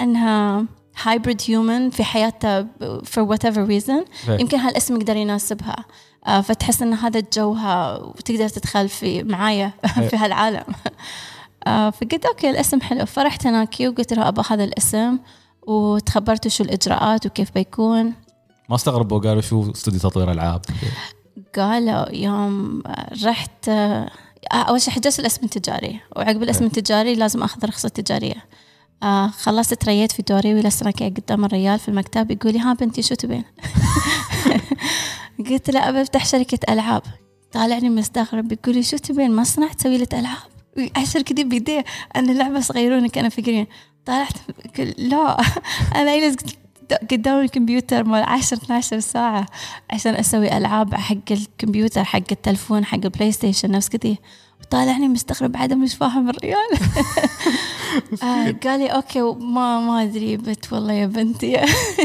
[0.00, 0.64] إنها
[1.02, 2.66] hybrid human في حياتها
[3.04, 4.40] for whatever reason إيه.
[4.40, 5.84] يمكن هالاسم يقدر يناسبها.
[6.26, 9.72] فتحس إن هذا جوها وتقدر تدخل في معايا
[10.10, 10.64] في هالعالم.
[11.66, 13.06] آه، فقلت okay الاسم حلو.
[13.06, 15.18] فرحت هناك وقلت له أبغى هذا الاسم
[15.62, 18.12] وتخبرت شو الإجراءات وكيف بيكون.
[18.68, 20.60] ما استغربوا قالوا شو استوديو تطوير ألعاب.
[21.56, 22.82] قالوا يوم
[23.24, 24.10] رحت آه،
[24.52, 26.00] أول شيء حجزت الاسم التجاري.
[26.16, 28.44] وعقب الاسم التجاري لازم أخذ رخصة تجارية.
[29.02, 32.72] آه خلصت تريت في دوري وجلست أنا كده قدام الريال في المكتب؟ يقول لي ها
[32.72, 33.44] بنتي شو تبين؟
[35.50, 37.02] قلت له أبى أفتح شركة ألعاب.
[37.52, 40.48] طالعني مستغرب يقول لي شو تبين؟ مصنع تسوي له ألعاب؟
[40.96, 41.84] عشر كذي بيديه
[42.16, 43.66] أنا لعبة صغيرونه كان فكرين
[44.06, 44.32] طلعت
[44.98, 45.36] لا
[45.96, 46.58] أنا جلست
[47.10, 49.46] قدام الكمبيوتر مال 10 12 ساعة
[49.90, 54.18] عشان أسوي ألعاب حق الكمبيوتر حق التلفون حق ال PlayStation نفس كذي.
[54.70, 56.68] طالعني مستغرب عدم مش فاهم الريال.
[58.22, 61.56] آه قال لي okay ما ما أدري بت والله يا بنتي.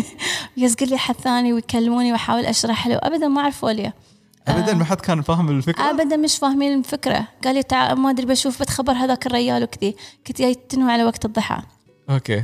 [0.58, 2.96] يس قال لي حد ثاني ويكلموني وأحاول أشرح له.
[2.96, 3.94] ابدا ما عرفوا لي
[4.48, 7.28] ابدا ما حد كان فاهم الفكرة؟ ابدا مش فاهمين الفكرة.
[7.44, 9.96] قال لي تعال ما أدري بشوف بتخبر هذاك الريال وكذي.
[10.28, 11.62] كنت جاي تنوي على وقت الضحى.
[12.10, 12.44] okay.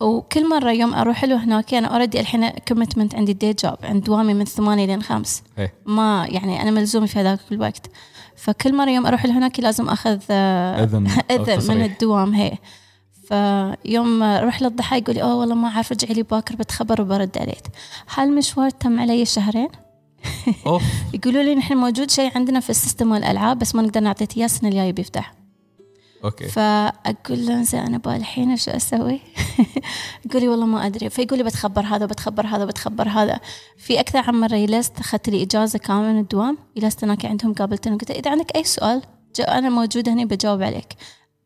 [0.00, 4.34] وكل مرة يوم أروح له هناك أنا already الحين commitment عندي day job عند دوامي
[4.34, 5.74] من ثمانية لين خمس إيه.
[5.86, 7.90] ما يعني أنا ملزومة في هذاك الوقت.
[8.40, 11.06] فكل مرة يوم أروح له هناك لازم أخذ آه، أذن.
[11.30, 11.82] إذن من.
[11.82, 12.52] الدوام هي.
[13.28, 17.62] فيوم أروح للضحى يقول لي أوه والله ما أعرف رجعي لي باكر بتخبر وبرد عليك.
[18.14, 19.68] هالمشوار تم علي شهرين؟
[21.14, 24.44] يقولوا لي نحن موجود شيء عندنا في ال system والألعاب بس ما نقدر نعطيك إياه
[24.44, 25.39] السنة الجاية بيفتح.
[26.24, 26.48] okay.
[26.48, 29.20] فأقول له زين أنا بالحين شو أسوي؟
[30.26, 31.10] يقول لي والله ما أدري.
[31.10, 33.40] فيقول لي بتخبر هذا بتخبر هذا بتخبر هذا.
[33.76, 36.58] في أكثر عن مرة جلست أخذت لي إجازة كاملة من الدوام.
[36.76, 39.02] جلست هناك عندهم قابلتهم قلت إذا عندك أي سؤال
[39.40, 40.94] أنا موجوده هنا بجاوب عليك.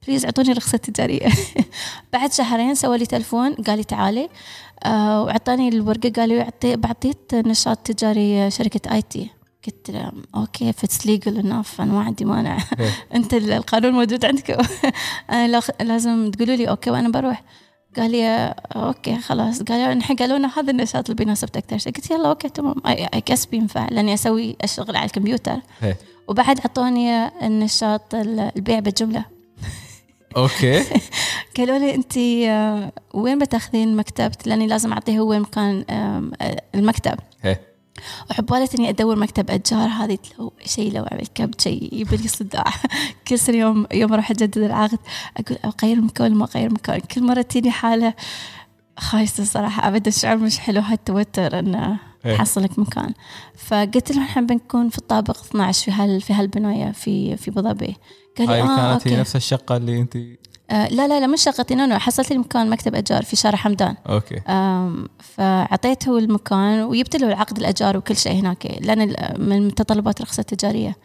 [0.06, 1.28] please أعطوني رخصة تجارية.
[2.12, 4.28] بعد شهرين سوى لي تلفون قال لي تعالي.
[4.84, 9.30] آه وأعطاني الورقة قال لي بعطيك نشاط تجاري شركة IT.
[9.66, 12.58] قلت له okay if it's legal enough أنا ما عندي مانع.
[12.80, 12.90] إيه.
[13.14, 14.54] أنت ال- القانون موجود عندكم
[15.30, 17.42] أنا لازم تقولوا لي okay وأنا بروح.
[17.96, 19.62] قال لي okay خلاص.
[19.62, 22.74] قال لي نحن قالوا لنا هذا النشاط اللي بيناسبك أكثر شيء قلت يلا okay تمام.
[22.86, 25.56] I guess بينفع لأني أسوي اشتغل على الكمبيوتر.
[25.82, 25.96] إيه.
[26.28, 29.24] وبعد أعطوني النشاط ال- البيع بالجملة.
[30.36, 30.82] okay
[31.56, 32.16] قالوا لي أنت
[32.48, 36.22] آه، وين بتاخذين مكتبك لأني لازم أعطيه هو مكان آه،
[36.74, 37.18] المكتب.
[37.98, 38.04] إيه.
[38.30, 42.64] وحبالت إني أدور مكتب اجار هذه لو شيء لو اعمل كبت شيء يجيب لي صداع.
[43.28, 44.98] كل سنة يوم يوم أروح أجدد العقد.
[45.36, 47.00] أقول أغير مكان ما أغير مكان.
[47.00, 48.14] كل مرة تجيني حالة
[48.98, 52.36] خايسة الصراحه ابدا الشعور مش حلو هالتوتر إنه إيه.
[52.36, 53.14] حصلك مكان.
[53.56, 57.96] فقلت له إحنا بنكون في الطابق 12 في هال في هالبناية في في ابو ظبي
[58.38, 60.18] قال لي هاي آه كانت هي نفس الشقة اللي انت
[60.70, 63.96] آه لا لا لا مش شقتي no حصلت لي مكان مكتب أجار في شارع حمدان.
[64.08, 64.40] okay.
[64.48, 70.96] آم، فأعطيته المكان وجبت له العقد الأجار وكل شيء هناك ال- من متطلبات الرخصة التجارية.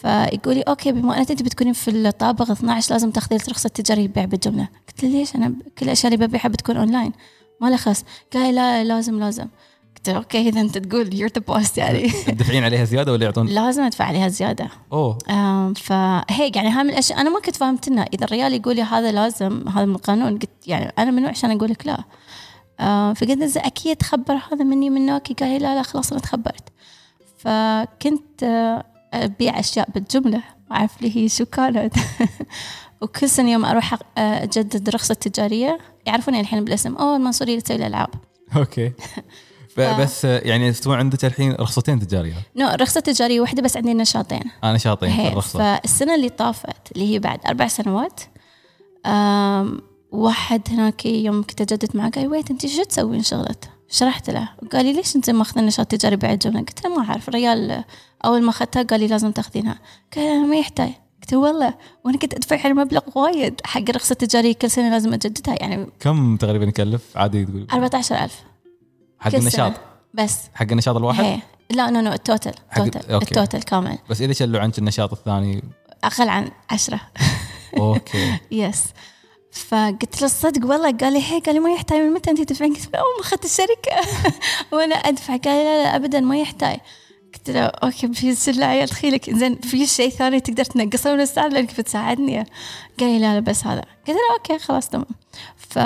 [0.00, 4.08] فيقول لي okay بما أنك أنت بتكونين في الطابق 12 لازم تاخذي لك رخصة تجارية
[4.08, 4.68] بيع بالجملة.
[4.88, 7.12] قلت له ليش؟ أنا ب- كل الأشياء اللي ببيعها بتكون أونلاين
[7.60, 9.46] ما له خص قال لا لازم لازم.
[10.04, 12.08] قلت له okay إذا أنت تقول you're the boss يعني.
[12.26, 14.68] تدفعين عليها زيادة ولا يعطون؟ لازم أدفع عليها زيادة.
[14.92, 15.18] أوه.
[15.74, 19.12] فهيك يعني هاي من الاشياء أنا ما كنت فهمت انها إذا الريال يقول لي هذا
[19.12, 22.04] لازم هذا من القانون قلت يعني أنا منو عشان أقول لك لا.
[23.14, 25.34] فقلت له أكيد تخبر هذا مني من نوكي.
[25.34, 26.68] قال لي لا لا خلاص أنا تخبرت.
[27.38, 30.42] فكنت آه، أبيع أشياء بالجملة.
[30.70, 31.94] ما أعرف لي هي شو كانت.
[33.02, 35.78] وكل سنة يوم أروح أ- أجدد رخصة تجارية.
[36.06, 36.96] يعرفوني الحين بالاسم.
[36.96, 38.08] أوه المنصورية اللي تسوي الألعاب.
[38.56, 38.92] okay.
[39.78, 42.34] بس يعني استوى عندك الحين رخصتين تجارية.
[42.56, 44.42] no رخصة تجارية واحدة بس عندي نشاطين.
[44.64, 45.58] نشاطين هي الرخصة.
[45.58, 48.20] فالسنة اللي طافت اللي هي بعد أربع سنوات
[50.12, 54.48] واحد هناك يوم كنت أجدد معه قال wait أنت شو تسوين شغلك؟ شرحت له.
[54.72, 57.28] قال لي ليش أنت ماخذ النشاط تجاري بعد جملة؟ قلت له ما أعرف.
[57.28, 57.84] الريال
[58.24, 59.78] أول ما أخذتها قال لي لازم تاخذينها.
[60.16, 60.90] قال أنا ما يحتاج.
[61.22, 61.74] قلت له والله.
[62.04, 66.36] وأنا كنت أدفع على مبلغ وايد حق الرخصة التجارية كل سنة لازم أجددها يعني كم
[66.36, 67.66] تقريبا يكلف؟ عادي تقول.
[67.72, 68.42] 14000
[69.24, 69.72] حق النشاط.
[70.14, 70.38] بس.
[70.54, 71.38] حق النشاط الواحد؟ هي
[71.70, 73.24] لا no no ال total ال total okay.
[73.24, 73.98] ال total كامل.
[74.10, 75.64] بس إذا شلوا عنك النشاط الثاني؟
[76.04, 77.00] أقل عن عشرة.
[77.78, 78.38] okay.
[78.50, 78.84] yes
[79.52, 82.74] فقلت له الصدق والله؟ قال لي هي قال لي ما يحتاج من متى أنت تدفعين؟
[82.74, 84.08] قلت له أول ما أخذت الشركة.
[84.72, 85.36] وأنا أدفع.
[85.36, 86.78] قال لي لا لا ابدا ما يحتاج.
[87.34, 91.48] قلت له okay please شيله عيل دخيلك زين في شيء ثاني تقدر تنقصه من السعر
[91.48, 92.36] لأنك بتساعدني.
[93.00, 93.80] قال لي لا لا بس هذا.
[93.80, 95.06] قلت له okay خلاص تمام.
[95.74, 95.76] ف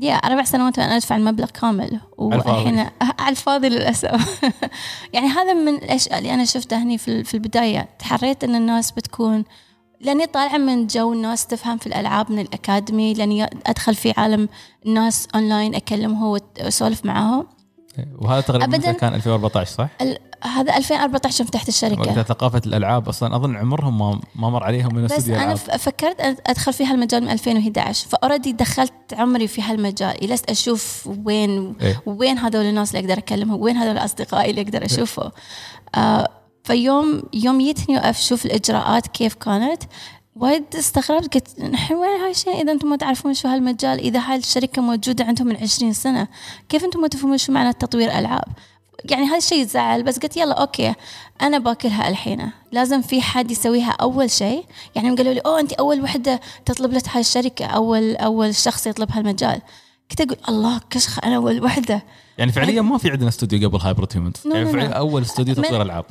[0.00, 2.78] يا أربع سنوات وأنا أدفع المبلغ كامل والحين
[3.20, 4.40] على الفاضي للأسف.
[5.14, 7.88] يعني هذا من الأشياء اللي أنا شفتها هني في في البداية.
[7.98, 9.44] تحريت إن الناس بتكون
[10.00, 14.48] لأني طالعة من جو الناس تفهم في الألعاب من الأكاديمي لأني أدخل في عالم
[14.86, 17.46] الناس اونلاين أكلمهم وأسولف معاهم.
[18.18, 23.36] وهذا تقريبا كان 2014 صح؟ ال- هذا 2014 يوم فتحت الشركة وقتها ثقافة الألعاب أصلا
[23.36, 28.08] أظن عمرهم ما ما مر عليهم من بس أنا فكرت أدخل في هالمجال من 2011
[28.08, 32.02] ف already دخلت عمري في هالمجال جلست أشوف وين إيه.
[32.06, 35.32] وين هذول الناس اللي أقدر أكلمهم وين هذول اصدقائي اللي أقدر أشوفه
[35.94, 36.28] آه
[36.64, 39.82] فيوم يوم جيتني أشوف الإجراءات كيف كانت
[40.36, 44.36] وايد استغربت قلت نحن وين هاي الشيء إذا أنتم ما تعرفون شو هالمجال إذا هاي
[44.36, 46.28] الشركة موجودة عندهم من 20 سنة
[46.68, 48.44] كيف أنتم ما تفهمون شو معنى تطوير ألعاب؟
[49.04, 50.94] يعني هذا الشيء يزعل بس قلت يلا okay
[51.42, 52.50] أنا باكلها الحين.
[52.72, 54.64] لازم في حد يسويها أول شيء.
[54.94, 59.12] يعني قالوا لي أوه أنت أول وحدة تطلب لك هاي الشركة أول أول شخص يطلب
[59.12, 59.60] هالمجال.
[60.10, 62.02] كنت أقول الله كشخه أنا أول وحدة.
[62.38, 64.88] يعني فعليا ما في عندنا استوديو قبل Hybrid Humans يعني فعليا.
[64.88, 66.04] أول استوديو تطوير ألعاب.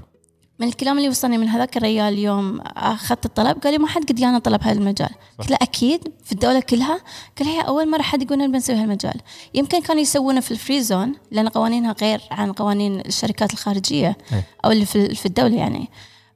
[0.59, 4.15] من الكلام اللي وصلني من هذاك الرجال اليوم أخذت الطلب قال لي ما حد قد
[4.15, 6.99] جانا طلب هذا المجال قلت له أكيد في الدولة كلها.
[7.39, 9.21] قال هي أول مرة حد يقول لنا بنسوي هالمجال.
[9.53, 14.43] يمكن كانوا يسوونه في ال free zone لأن قوانينها غير عن قوانين الشركات الخارجية إيه.
[14.65, 15.89] أو اللي في في الدولة يعني.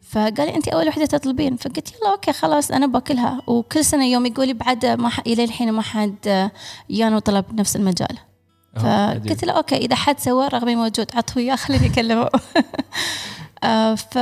[0.09, 1.55] فقال لي أنت أول وحدة تطلبين.
[1.55, 3.41] فقلت يلا okay خلاص أنا باكلها.
[3.47, 5.19] وكل سنة يوم يقول لي بعد ما ح...
[5.27, 6.49] إلى الحين ما حد
[6.89, 8.17] يانا وطلب نفس المجال.
[8.75, 12.29] فقلت له okay إذا حد سوى رغبي موجود عطه إياه خليني اكلمه
[13.95, 14.15] ف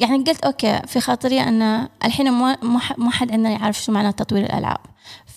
[0.00, 4.80] يعني قلت okay في خاطري أن الحين ما حد عندنا يعرف شو معنى تطوير الألعاب.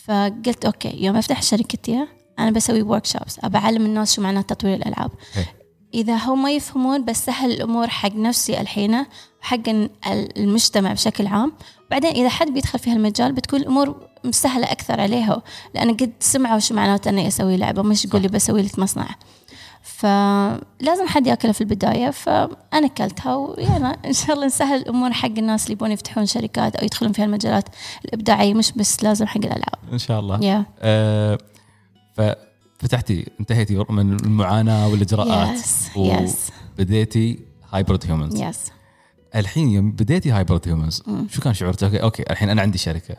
[0.06, 2.08] فقلت okay يوم أفتح شركتي
[2.40, 5.12] أنا بسوي workshops أبى أعلم الناس شو معنى تطوير الألعاب.
[5.38, 5.46] إيه.
[5.94, 9.06] إذا هم ما يفهمون بسهل الأمور حق نفسي الحين
[9.42, 9.90] وحق ال-
[10.38, 11.52] المجتمع بشكل عام.
[11.92, 15.42] بعدين إذا حد بيدخل في هالمجال بتكون الأمور مسهله أكثر عليه
[15.76, 19.08] لأن قد سمعوا شو معناته إني أسوي لعبة مش يقول لي بسوي لك مصنع.
[19.98, 25.64] فلازم حد ياكلها في البداية فأنا أكلتها ويلا إن شاء الله نسهل الأمور حق الناس
[25.64, 27.70] اللي يبون يفتحون شركات أو يدخلون في المجالات
[28.06, 29.76] الإبداعية مش بس لازم حق الألعاب.
[29.94, 30.40] إن شاء الله.
[30.44, 31.38] يا آه
[32.18, 35.56] ففتحتي انتهيتي من المعاناة والإجراءات.
[35.56, 37.40] yes yes وبديتي
[37.74, 38.60] Hybrid Humans yes
[39.36, 43.16] الحين يوم بديتي Hybrid Humans شو كان شعورك؟ okay okay الحين أنا عندي شركة.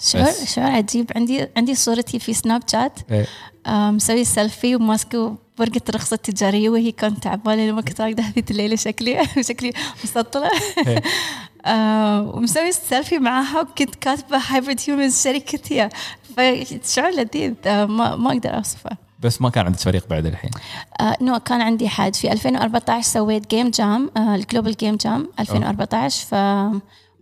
[0.00, 0.54] شعور بس.
[0.54, 1.12] شعور عجيب.
[1.16, 3.26] عندي عندي صورتي في Snapchat إيه.
[3.66, 8.76] آه، مسوي سيلفي وماسكه ورقة الرخصة التجارية وهي كانت تعبانة لما كنت راقدة هذه الليلة
[8.76, 9.72] شكلي شكلي
[10.04, 10.50] مسطلة.
[10.86, 11.02] إيه.
[11.66, 15.88] آه، ومسوي سيلفي معاها وكنت كاتبة Hybrid Humans شركتي.
[16.36, 17.54] فشعور لذيذ.
[17.66, 18.90] آه، ما ما أقدر أوصفه.
[19.20, 20.50] بس ما كان عندك فريق بعد الحين؟
[21.00, 25.28] آه no كان عندي حد في 2014 سويت game jam آه ال Global Game Jam
[25.40, 26.34] 2014 ف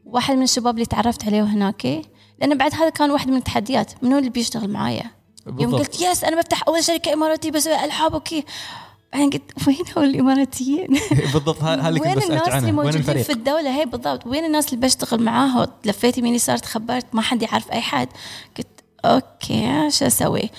[0.05, 2.03] واحد من الشباب اللي تعرفت عليه هناك
[2.40, 4.05] لأن بعد هذا كان واحد من التحديات.
[4.05, 5.16] منو اللي بيشتغل معايا؟
[5.59, 5.75] يوم.
[5.77, 8.45] قلت yes أنا بفتح أول شركه اماراتيه بسوي العاب okay.
[9.13, 10.87] بعدين قلت وين هو الإماراتيين؟
[11.33, 14.27] بالضبط هذا اللي كنت وين الناس اللي وين موجودين؟ في الدولة؟ هي بالضبط.
[14.27, 18.09] وين الناس اللي بشتغل معاها؟ لفيت يمين يسار تخبرت ما حد يعرف أي حد.
[18.57, 18.67] قلت
[19.05, 20.51] okay شو أسوي؟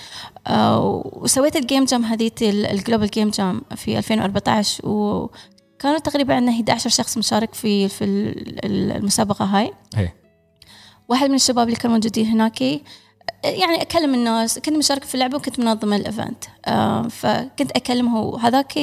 [0.46, 6.52] آه، وسويت ال game jam هذيت ال Global Game Jam في 2014 وكانوا تقريبا عندنا
[6.52, 9.72] 11 شخص مشارك في في ال- المسابقة هاي.
[9.98, 10.14] إيه.
[11.08, 12.62] واحد من الشباب اللي كانوا موجودين هناك
[13.44, 18.78] يعني أكلم الناس كنت مشاركة في اللعبه وكنت منظمة ال event آه، فكنت أكلمه وهذاك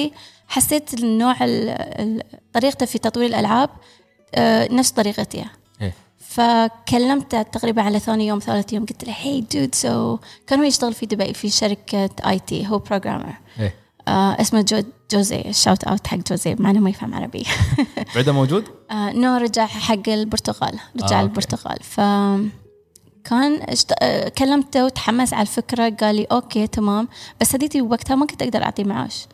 [0.48, 3.70] حسيت النوع ال- ال- طريقته في تطوير الألعاب
[4.36, 5.46] آه، نفس طريقتي
[5.82, 5.94] إيه.
[6.20, 10.18] فكلمته تقريبا على ثاني يوم ثالث يوم قلت له hey dude so
[10.48, 13.76] كان هو يشتغل في دبي في شركة IT هو programmer إيه.
[14.08, 17.46] آه اسمه جو جوزي shout out حق جوزي مع إنه ما يفهم عربي
[18.16, 21.24] بعده موجود؟ آه no رجع حق البرتغال رجع آه،.
[21.24, 22.00] البرتغال ف
[23.26, 23.94] كان اشت...
[24.02, 27.08] آه، كلمته وتحمس على الفكرة قال لي okay تمام.
[27.42, 29.28] بس هديتي وقتها ما كنت أقدر أعطيه معاش.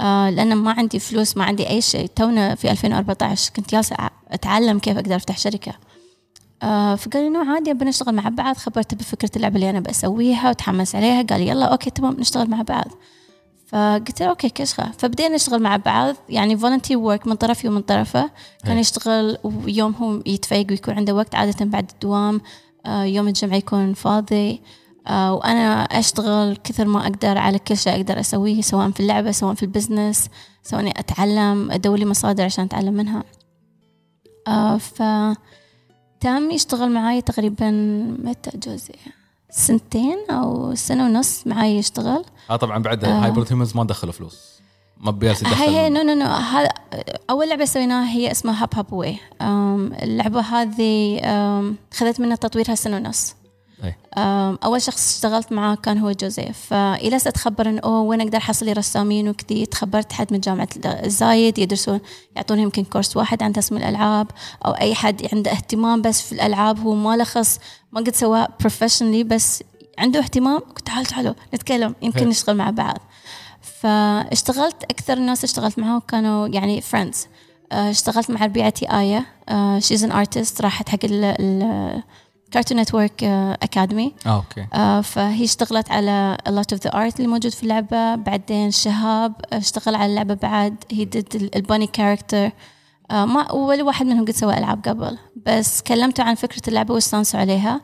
[0.00, 2.06] آه لأن ما عندي فلوس ما عندي أي شيء.
[2.16, 5.72] تونا في 2014 كنت جالسة أع- أتعلم كيف أقدر أفتح شركة.
[6.62, 8.56] آه فقال لي no عادي بنشتغل مع بعض.
[8.56, 11.22] خبرته بفكرة اللعبة اللي أنا بسويها وتحمس عليها.
[11.22, 12.86] قال لي يلا okay تمام نشتغل مع بعض.
[13.66, 16.14] فقلت له okay كشخه فبدينا نشتغل مع بعض.
[16.28, 18.30] يعني volunteer work من طرفي ومن طرفه.
[18.64, 18.80] كان إيه.
[18.80, 22.40] يشتغل ويوم هو يتفيق ويكون عنده وقت عادة بعد الدوام.
[22.86, 24.62] يوم الجمعة يكون فاضي.
[25.06, 29.54] آه، وأنا أشتغل كثر ما أقدر على كل شيء أقدر أسويه سواء في اللعبة سواء
[29.54, 30.28] في ال business
[30.62, 33.24] سواء إني أتعلم أدور لي مصادر عشان أتعلم منها.
[34.48, 35.02] آه، ف
[36.20, 37.70] تام يشتغل معاي تقريبا
[38.24, 38.94] متى جوزيف؟
[39.50, 42.24] سنتين أو سنة ونص معاي يشتغل.
[42.50, 43.24] آه طبعا بعد آه.
[43.24, 44.53] Hybrid Humans ما دخلوا فلوس.
[45.04, 46.68] ما بيرس هي هي no no no هذا
[47.30, 49.18] أول لعبة سويناها هي اسمها Hop Hop Away
[50.02, 51.20] اللعبة هذه
[51.94, 53.34] خذت منها تطويرها سنه ونص
[54.64, 58.72] أول شخص اشتغلت معاه كان هو جوزيف فإلى اتخبر إنه أوه وين أقدر أحصل لي
[58.72, 59.66] رسامين وكذي.
[59.66, 62.00] تخبرت حد من جامعة الزايد يدرسون
[62.36, 64.26] يعطون يمكن كورس واحد عن تصميم الألعاب
[64.66, 67.58] أو أي حد عنده اهتمام بس في الألعاب هو ما لخص
[67.92, 69.62] ما قد سواه professionally بس
[69.98, 70.58] عنده اهتمام.
[70.58, 72.28] قلت تعالوا تعالوا نتكلم يمكن.
[72.28, 72.98] نشتغل مع بعض.
[73.84, 77.28] فاشتغلت أكثر الناس اشتغلت معهم كانوا يعني friends
[77.72, 79.26] اشتغلت مع ربيعتي آية.
[79.78, 83.24] she's an artist راحت حق ال Cartoon Network
[83.62, 84.66] Academy okay.
[85.02, 88.14] فهي اشتغلت على a lot of the art اللي موجود في اللعبة.
[88.14, 90.74] بعدين شهاب اشتغل على اللعبة بعد.
[90.90, 92.50] he did ال bunny character
[93.10, 97.80] ما ولا واحد منهم قد سوى ألعاب قبل بس كلمته عن فكرة اللعبة واستانسوا عليها.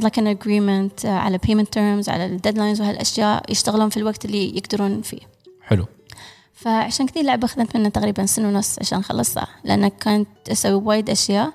[0.00, 5.02] like an agreement آه، على payment terms على الديدلاينز وهالأشياء يشتغلون في الوقت اللي يقدرون
[5.02, 5.20] فيه.
[5.62, 5.86] حلو.
[6.52, 11.52] فعشان كذي اللعبة أخذت منا تقريبا سنة ونص عشان أخلصها لأن كنت أسوي وايد أشياء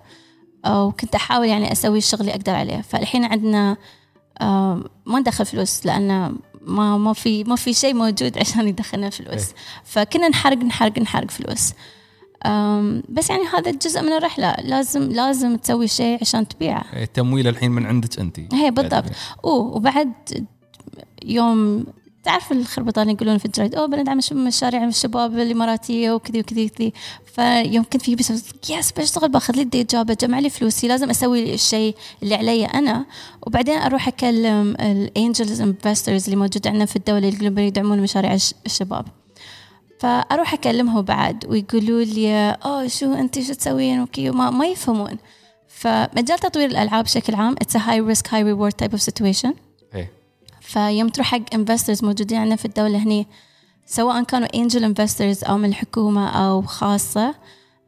[0.67, 2.81] وكنت أحاول يعني أسوي الشغل اللي أقدر عليه.
[2.81, 3.77] فالحين عندنا
[4.41, 9.47] آه، ما ندخل فلوس لأن ما ما في ما في شيء موجود عشان يدخلنا فلوس.
[9.47, 9.55] إيه.
[9.83, 11.73] فكنا نحرق نحرق نحرق فلوس.
[13.09, 14.55] بس يعني هذا جزء من الرحلة.
[14.63, 18.39] لازم لازم تسوي شيء عشان تبيعه التمويل الحين من عندك أنت.
[18.53, 19.05] هي بالضبط.
[19.43, 20.13] أوه وبعد
[21.25, 21.85] يوم
[22.23, 26.93] تعرف الخربطان اللي يقولون في الجرايد أوه بندعم مشاريع الشباب الاماراتيه وكذي وكذي وكذي.
[27.35, 28.33] فيوم كنت في بس
[28.69, 33.05] yes بشتغل باخذ لي day job اجمع لي فلوسي لازم أسوي الشيء اللي علي أنا.
[33.47, 38.33] وبعدين أروح أكلم ال angels investors اللي موجود عندنا في الدولة اللي يقولون يدعمون مشاريع
[38.33, 39.05] الش- الشباب.
[39.99, 45.17] فأروح اكلمهم بعد ويقولوا لي اوه شو أنت شو تسوين؟ okay وما ما يفهمون.
[45.67, 49.49] فمجال تطوير الألعاب بشكل عام high risk high reward type of situation.
[49.95, 50.11] إيه.
[50.61, 53.27] فيوم تروح حق investors موجودين عندنا في الدولة هني
[53.85, 57.35] سواء كانوا angel investors أو من الحكومة أو خاصة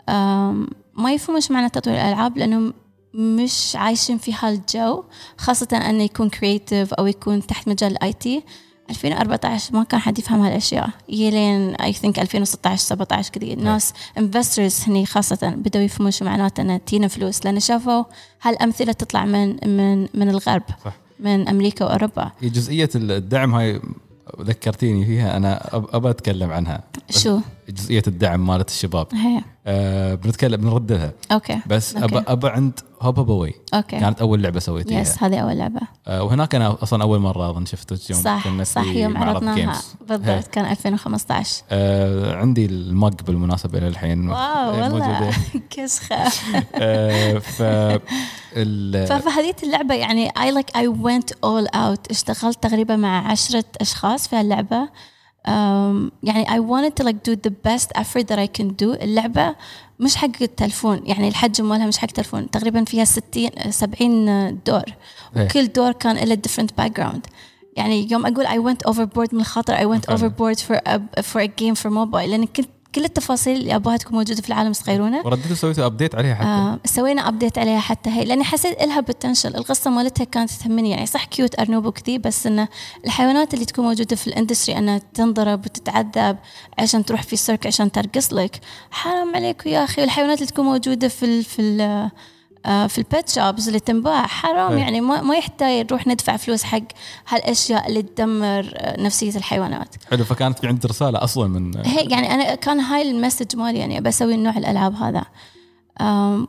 [0.10, 2.74] أم، ما يفهموا إيش معنى تطوير الألعاب لأنهم
[3.14, 5.04] مش عايشين في هالجو
[5.38, 8.44] خاصة إنه يكون creative أو يكون تحت مجال ال IT
[8.92, 10.90] 2014 ما كان حد يفهم هالأشياء.
[11.10, 13.54] يلين I think 2016 17 كذي.
[13.54, 17.46] الناس investors هني خاصة بدأوا يفهموا شو معناته إنه تينا فلوس.
[17.46, 18.04] لأن شافوا
[18.42, 20.94] هالأمثلة تطلع من من من الغرب صح.
[21.20, 22.32] من أمريكا وأوروبا.
[22.44, 23.82] جزئية الدعم هاي
[24.42, 26.84] ذكرتيني فيها أنا أبى أتكلم عنها.
[27.10, 29.08] شو؟ جزئية الدعم مالت الشباب.
[29.14, 29.42] هي.
[29.68, 31.12] أه بنتكلم بنرد لها.
[31.32, 31.60] okay.
[31.66, 31.96] بس.
[31.96, 34.00] ابى ابى عند Hop Hop Away okay.
[34.00, 35.02] كانت أول لعبة سويتيها.
[35.02, 35.82] yes هذه أول لعبة.
[36.08, 39.82] أه وهناك أنا أصلا أول مرة أظن شفتك يوم صح كنا صح يوم عرضناها.
[40.08, 44.30] بالضبط كان 2015 أه عندي المج بالمناسبة إلى الحين.
[44.30, 45.32] واو إيه، والله.
[45.70, 46.16] كسخه
[46.76, 47.62] أه ف
[49.26, 52.10] فهذه اللعبة يعني I like I went all out.
[52.10, 54.90] اشتغلت تقريبا مع عشرة أشخاص في هاللعبة.
[55.48, 59.02] um, يعني I wanted to like do the best effort that I can do.
[59.02, 59.56] اللعبة
[60.02, 64.84] مش حق التلفون يعني الحجم مالها مش حق تلفون تقريبا فيها 60 70 دور.
[65.36, 67.20] وكل دور كان له different background
[67.78, 70.18] يعني يوم أقول I went overboard من الخاطر I went فعلا.
[70.30, 72.48] overboard for a, for a game for mobile لأن
[72.96, 75.22] كل التفاصيل اللي أبغاها تكون موجودة في العالم صغيرونة.
[75.26, 76.48] ورديتوا سويتوا update عليها حتى.
[76.48, 81.06] آه سوينا update عليها حتى هي لأني حسيت إلها potential القصة مالتها كانت تهمني يعني
[81.06, 82.68] صح cute ارنوب وكذي بس انه
[83.06, 86.38] الحيوانات اللي تكون موجودة في ال industry إنها تنضرب وتتعذب
[86.80, 88.60] عشان تروح في سيرك عشان ترقص لك
[88.92, 90.02] حرام عليك يا أخي.
[90.02, 92.10] والحيوانات اللي تكون موجودة في ال في ال
[92.64, 94.80] في ال pet shops اللي تنباع حرام إيه.
[94.80, 96.82] يعني ما ما يحتاج نروح ندفع فلوس حق
[97.28, 102.34] هالأشياء اللي تدمر آه، نفسية الحيوانات حلو فكانت في عندي رسالة أصلا من هي يعني
[102.34, 105.24] أنا كان هاي ال message مالي يعني بسوي نوع الألعاب هذا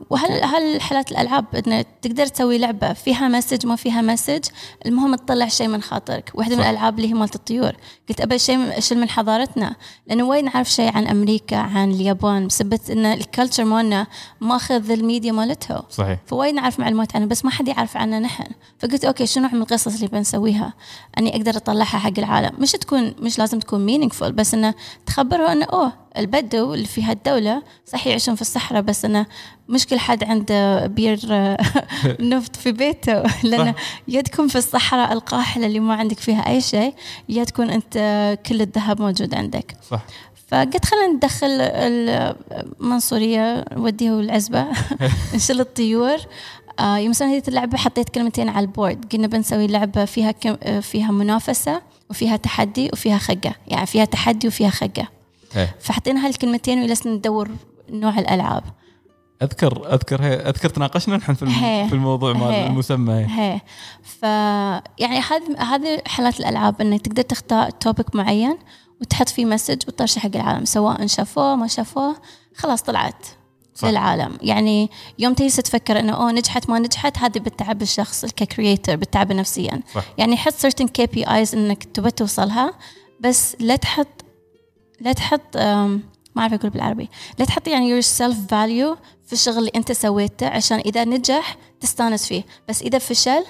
[0.09, 4.45] وهل هل حالات الألعاب إن تقدر تسوي لعبة فيها message ما فيها message
[4.85, 6.31] المهم تطلع شيء من خاطرك.
[6.33, 6.61] واحدة من.
[6.61, 7.71] الألعاب اللي هي مالت الطيور.
[8.09, 9.75] قلت أبى شيء أشيل من حضارتنا
[10.07, 14.07] لأنه وايد نعرف شيء عن أمريكا عن اليابان بسبب إن ال culture مالنا
[14.41, 16.19] ماخذ الميديا مالتهم صحيح.
[16.25, 18.45] فوايد نعرف معلومات عنه بس ما حد يعرف عنه نحن.
[18.79, 20.73] فقلت okay شو نوع من القصص اللي بنسويها؟
[21.17, 22.51] أني أقدر أطلعها حق العالم.
[22.59, 24.73] مش تكون مش لازم تكون meaningful بس إنه
[25.05, 29.25] تخبره إنه أوه البدو اللي في هالدولة صح يعيشون في الصحراء بس انه
[29.69, 31.19] مش كل حد عنده بير
[32.33, 33.23] نفط في بيته.
[33.49, 33.75] لأنه
[34.07, 36.93] يا تكون في الصحراء القاحلة اللي ما عندك فيها أي شيء
[37.29, 37.97] يا تكون أنت
[38.45, 39.75] كل الذهب موجود عندك.
[39.89, 40.01] صح.
[40.47, 41.47] فقلت خلينا ندخل
[42.81, 44.65] المنصورية نوديه العزبة
[45.35, 46.17] نشيل الطيور.
[46.79, 49.13] آه يوم سوينا هذه اللعبة حطيت كلمتين على البورد.
[49.13, 53.55] قلنا بنسوي لعبة فيها كم آه، فيها منافسة وفيها تحدي وفيها خقة.
[53.67, 55.07] يعني فيها تحدي وفيها خقة.
[55.79, 57.49] فحطينا هالكلمتين وجلسنا ندور
[57.89, 58.63] نوع الألعاب
[59.41, 61.45] أذكر أذكر هي أذكر تناقشنا نحن في.
[61.89, 62.53] في الموضوع مال.
[62.53, 63.25] المسمى هي.
[63.29, 63.61] هي
[64.03, 64.23] ف
[64.99, 68.57] يعني هذه هذه حالات الألعاب إنك تقدر تختار توبك معين
[69.01, 72.15] وتحط فيه message وتطرشه حق العالم سواء شافوه ما شافوه
[72.55, 73.25] خلاص طلعت
[73.75, 73.87] صح.
[73.87, 74.89] للعالم يعني
[75.19, 79.81] يوم تجلس تفكر إنه أوه نجحت ما نجحت هذه بتعب الشخص ك creator بتعب نفسيا
[79.93, 80.03] صح.
[80.17, 82.73] يعني حط certain KPIs إنك تبى توصلها
[83.19, 84.22] بس لا تحط
[85.03, 86.01] لا تحط ما
[86.41, 87.09] أعرف أقول بالعربي.
[87.39, 92.27] لا تحط يعني your self value في الشغل اللي أنت سويته عشان إذا نجح تستانس
[92.27, 92.43] فيه.
[92.69, 93.43] بس إذا فشل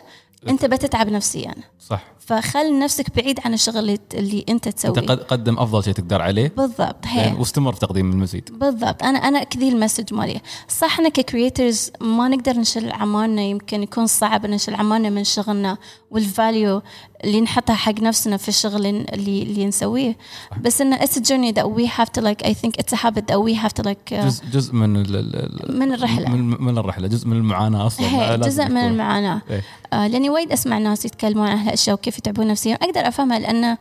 [0.50, 1.54] أنت بتتعب نفسيا.
[1.80, 2.04] صح.
[2.20, 6.54] فخل نفسك بعيد عن الشغل اللي, أنت أنت تسويه قد- قدم أفضل شيء تقدر عليه.
[6.58, 7.34] بالضبط هي.
[7.40, 8.50] واستمر بتقديم المزيد.
[8.60, 9.04] بالضبط.
[9.04, 10.42] أنا أنا كذي ال message مالي.
[10.68, 15.78] صح إحنا ك creators ما نقدر نشيل عمالنا يمكن يكون صعب نشيل عمالنا من شغلنا
[16.12, 16.82] وال value
[17.24, 20.18] اللي نحطها حق نفسنا في الشغل اللي اللي نسويه.
[20.62, 23.24] بس إنه it's a journey that we have to like I think it's a habit
[23.32, 26.30] that we have to like uh, جزء جزء من ال- من الرحلة.
[26.30, 27.08] من, من الرحلة.
[27.08, 28.36] جزء من المعاناة أصلا.
[28.36, 28.84] جزء من يكون.
[28.92, 29.42] المعاناة.
[29.50, 29.62] إيه.
[29.94, 33.78] آه لأني وايد أسمع ناس يتكلمون عن هالأشياء وكيف يتعبون نفسيا؟ أقدر أفهمها لأنه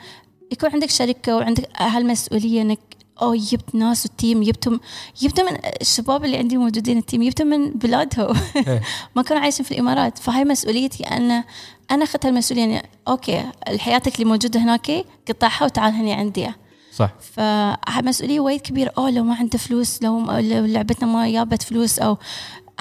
[0.53, 2.79] يكون عندك شركة وعندك هالمسؤولية إنك
[3.23, 4.81] أو جبت ناس و team جبتهم
[5.21, 8.37] جبتهم من الشباب اللي عندي موجودين ال team جبتهم من بلادهم.
[8.57, 8.83] إيه.
[9.17, 10.19] ما كانوا عايشين في الإمارات.
[10.19, 11.45] فهاي مسؤوليتي أنا
[11.91, 13.45] أنا أخذت هالمسؤولية يعني okay
[13.79, 16.49] حياتك اللي موجودة هناك قطعها وتعال هنا عندي.
[16.93, 17.11] صح.
[17.21, 18.93] فمسؤوليه وايد كبيرة.
[18.99, 22.19] أوه لو ما عنده فلوس لو لو لعبتنا ما جابت فلوس أو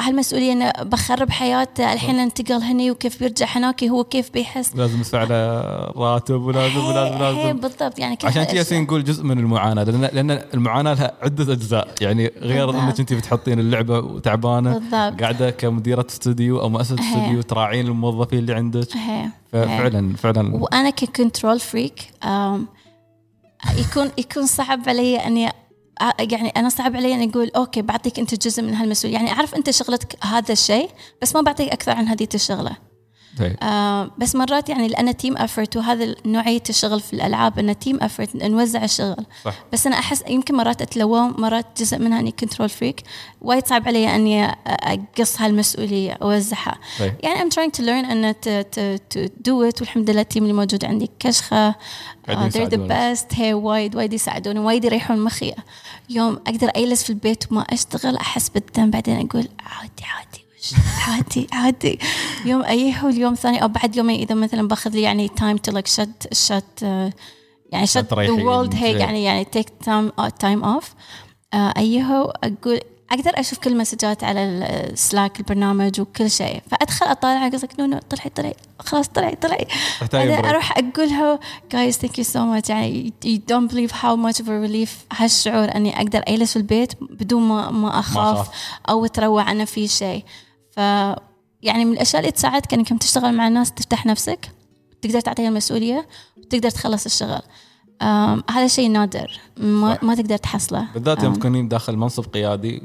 [0.01, 5.23] هالمسؤولية إنه بخرب حياته الحين انتقل هني وكيف بيرجع هناك هو كيف بيحس؟ لازم يدفع
[5.23, 5.61] له
[5.97, 7.99] راتب ولازم ولازم هي- هي لازم بالضبط.
[7.99, 11.87] يعني كيف عشان كذا نقول جزء من المعاناة لأن لأن المعاناة لها عدة أجزاء.
[12.01, 12.83] يعني غير بالضبط.
[12.83, 15.21] إنك أنت بتحطين اللعبة وتعبانة بالضبط.
[15.21, 16.95] قاعدة كمديرة استوديو أو مؤسسة.
[16.99, 18.97] استوديو تراعين الموظفين اللي عندك.
[18.97, 19.25] هي.
[19.51, 22.11] ففعلا فعلا وأنا ك control freak
[23.77, 25.49] يكون يكون صعب علي أني
[26.19, 29.17] يعني أنا صعب علي أني أقول okay بعطيك أنت جزء من هالمسؤولية.
[29.17, 30.89] يعني أعرف أنت شغلتك هذا الشيء
[31.21, 32.90] بس ما بعطيك أكثر عن هذه الشغلة.
[33.39, 33.57] هي.
[33.63, 38.35] آه بس مرات يعني لأن team effort وهذا نوعية الشغل في الألعاب أنه team effort
[38.35, 39.53] نوزع الشغل صح.
[39.73, 43.03] بس أنا أحس يمكن مرات أتلوم مرات جزء منها أني control freak
[43.41, 47.13] وايد صعب علي أني أقص هالمسؤولية أوزعها طيب.
[47.23, 50.85] يعني to learn أن to, to, to do it والحمد لله ال team اللي موجود
[50.85, 51.09] عندي
[52.27, 53.17] they're the يساعدونك.
[53.17, 55.53] best هي وايد وايد يساعدوني وايد يريحون مخي
[56.09, 60.40] يوم أقدر أجلس في البيت وما أشتغل أحس بالذنب بعدين أقول عادي عادي
[61.07, 61.99] عادي عادي
[62.45, 65.87] يوم أيه واليوم ثاني أو بعد يومين إذا مثلا باخذ لي يعني time to like
[65.87, 66.85] shut shut uh,
[67.71, 68.45] يعني shut the تريحين.
[68.45, 68.95] world هيك.
[68.99, 72.79] يعني يعني take time uh, time off uh, أيه أقول
[73.11, 77.99] أقدر أشوف كل المسجات على ال Slack البرنامج وكل شيء فأدخل أطالع قصدك no no
[78.09, 79.67] طلعي طلعي خلاص طلعي طلعي
[80.13, 80.45] بعدين.
[80.45, 81.39] أروح أقولها
[81.73, 83.13] guys thank you so much يعني
[83.51, 87.71] don't believe how much of a relief هالشعور إني أقدر أجلس في البيت بدون ما
[87.71, 88.17] ما أخاف.
[88.37, 88.49] أخاف
[88.89, 90.23] أو أتروع أنا في شيء
[90.71, 90.77] ف
[91.61, 94.51] يعني من الأشياء اللي تساعدك إنك تشتغل مع الناس تفتح نفسك
[95.01, 96.07] تقدر تعطيها المسؤولية
[96.37, 97.41] وتقدر تخلص الشغل.
[98.49, 99.97] هذا شيء نادر ما.
[100.01, 100.87] ما تقدر تحصله.
[100.93, 102.83] بالذات يوم تكونين داخل منصب قيادي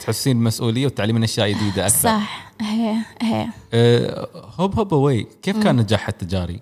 [0.00, 2.08] تحسين بمسؤوليه وتعلمين أشياء جديدة أكثر.
[2.08, 2.52] صح.
[2.60, 3.48] هي هي.
[3.74, 6.60] أه، Hop Hop Away كيف كان نجاحها التجاري؟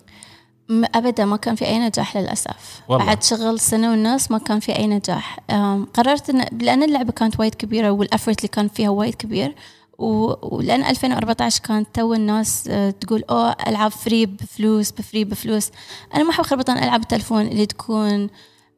[0.71, 2.83] ابدا ما كان في أي نجاح للأسف.
[2.89, 3.07] والله.
[3.07, 5.39] بعد شغل سنة ونص ما كان في أي نجاح.
[5.95, 9.55] قررت ان لأن اللعبة كانت وايد كبيرة وال effort اللي كان فيها وايد كبير
[9.99, 15.71] ولان 2014 كانت تو الناس آه، تقول أوه العاب free بفلوس ب free بفلوس.
[16.15, 18.29] أنا ما أحب خربطان العاب التلفون اللي تكون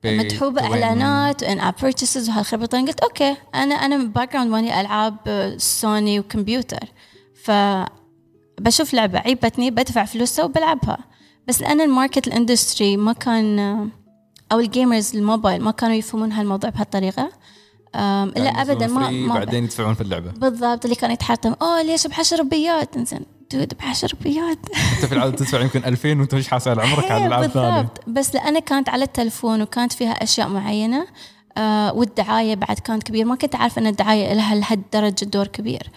[0.03, 0.63] to win.
[0.63, 6.89] إعلانات و in-app purchases وهالخربطان قلت okay أنا أنا background مالي العاب آه، سوني وكمبيوتر.
[7.45, 7.51] ف
[8.61, 10.99] بشوف لعبة عيبتني بدفع فلوسها وبلعبها.
[11.49, 13.59] بس لأن ال market ال industry ما كان
[14.53, 17.31] أو ال gamers ال mobile ما كانوا يفهمون هالموضوع بهالطريقة.
[17.95, 20.31] أم، لا يعني ابدا ما, ما بعدين يدفعون في اللعبة.
[20.31, 23.21] بالضبط اللي كان يتحطم أوه ليش بعشر ربيات إنزين
[23.53, 24.59] dude بعشر ربيات
[24.97, 27.71] أنت في العاده تدفع يمكن 2000 وأنت مش حاسس على عمرك على العاب ثانية.
[27.81, 28.01] بالضبط.
[28.07, 31.07] بس لأنها كانت على التلفون وكانت فيها أشياء معينة
[31.59, 35.91] آه والدعاية بعد كانت كبير ما كنت عارفة أن الدعاية لها لهالدرجة دور كبير.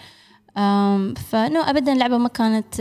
[1.30, 2.74] ف no ابدا اللعبة ما كانت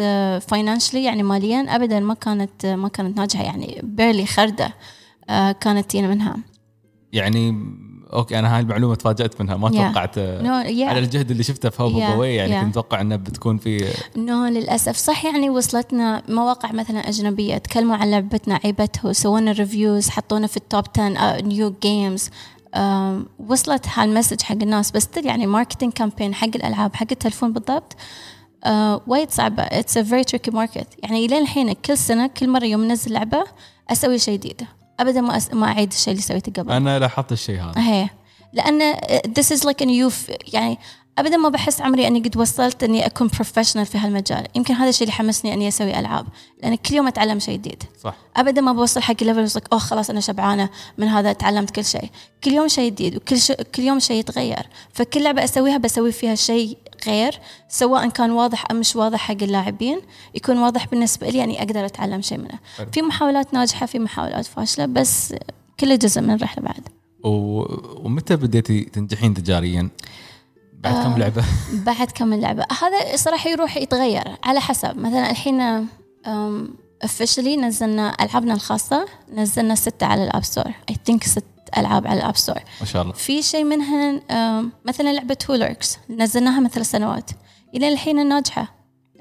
[0.48, 4.74] financially يعني ماليا ابدا ما كانت ما كانت ناجحة يعني barely خردة
[5.30, 6.38] آه، كانت تينا منها.
[7.14, 7.52] يعني
[8.14, 9.74] okay أنا هاي المعلومة تفاجأت منها ما Yeah.
[9.74, 12.64] توقعت no على يا الجهد اللي شفته في Hop Yeah, Hop يعني yeah.
[12.64, 14.96] كنت أتوقع إنه بتكون في no للأسف.
[14.98, 20.64] صح يعني وصلتنا مواقع مثلا أجنبية تكلموا عن لعبتنا عيبتها وسوونا reviews حطونا في ال
[20.64, 22.30] top 10 new games
[23.40, 24.92] وصلت هال message حق الناس.
[24.92, 27.96] بس يعني marketing campaign حق الألعاب حق التلفون بالضبط
[28.64, 29.64] آه، وايد صعبة.
[29.64, 33.44] it's a very tricky market يعني لين الحين كل سنة كل مرة يوم ننزل لعبة
[33.90, 34.62] أسوي شيء جديد.
[35.00, 35.54] ابدا ما أس...
[35.54, 36.72] ما أعيد الشيء اللي سويته قبل.
[36.72, 37.82] أنا لاحظت الشيء هذا.
[37.82, 38.10] هي
[38.54, 38.94] لأن
[39.40, 40.14] this is like a new
[40.54, 40.80] يعني
[41.18, 44.48] ابدا ما بحس عمري أني قد وصلت أني أكون professional في هالمجال.
[44.56, 46.28] يمكن هذا الشيء اللي حمسني أني أسوي ألعاب.
[46.64, 47.84] لأن كل يوم أتعلم شيء جديد.
[48.04, 48.16] صح.
[48.36, 52.10] ابدا ما بوصل حق level أوه خلاص أنا شبعانة من هذا تعلمت كل شيء.
[52.44, 53.52] كل يوم شيء جديد وكل ش...
[53.52, 54.68] كل يوم شيء يتغير.
[54.94, 57.40] فكل لعبة أسويها بسوي فيها شيء غير
[57.70, 60.02] سواء كان واضح أم مش واضح حق اللاعبين
[60.36, 62.88] يكون واضح بالنسبة لي أني أقدر أتعلم شيء منه حلو.
[62.92, 65.36] في محاولات ناجحة في محاولات فاشلة بس
[65.80, 66.88] كله جزء من الرحلة بعد
[67.24, 67.64] و...
[68.06, 69.90] ومتى بديتي تنجحين تجاريا؟
[70.74, 71.04] بعد آه.
[71.14, 71.44] كم لعبة؟
[71.74, 75.88] بعد كم اللعبة هذا صراحة يروح يتغير على حسب مثلا الحين
[77.06, 81.44] officially نزلنا ألعابنا الخاصة نزلنا ستة على الأب ستور I think ست
[81.78, 82.60] ألعاب على ال App Store.
[82.80, 83.14] ما شاء الله.
[83.14, 84.22] في شيء منهن
[84.86, 87.32] مثلا لعبة هولركس نزلناها من ثلاث سنوات.
[87.76, 88.68] إلى الحين شاء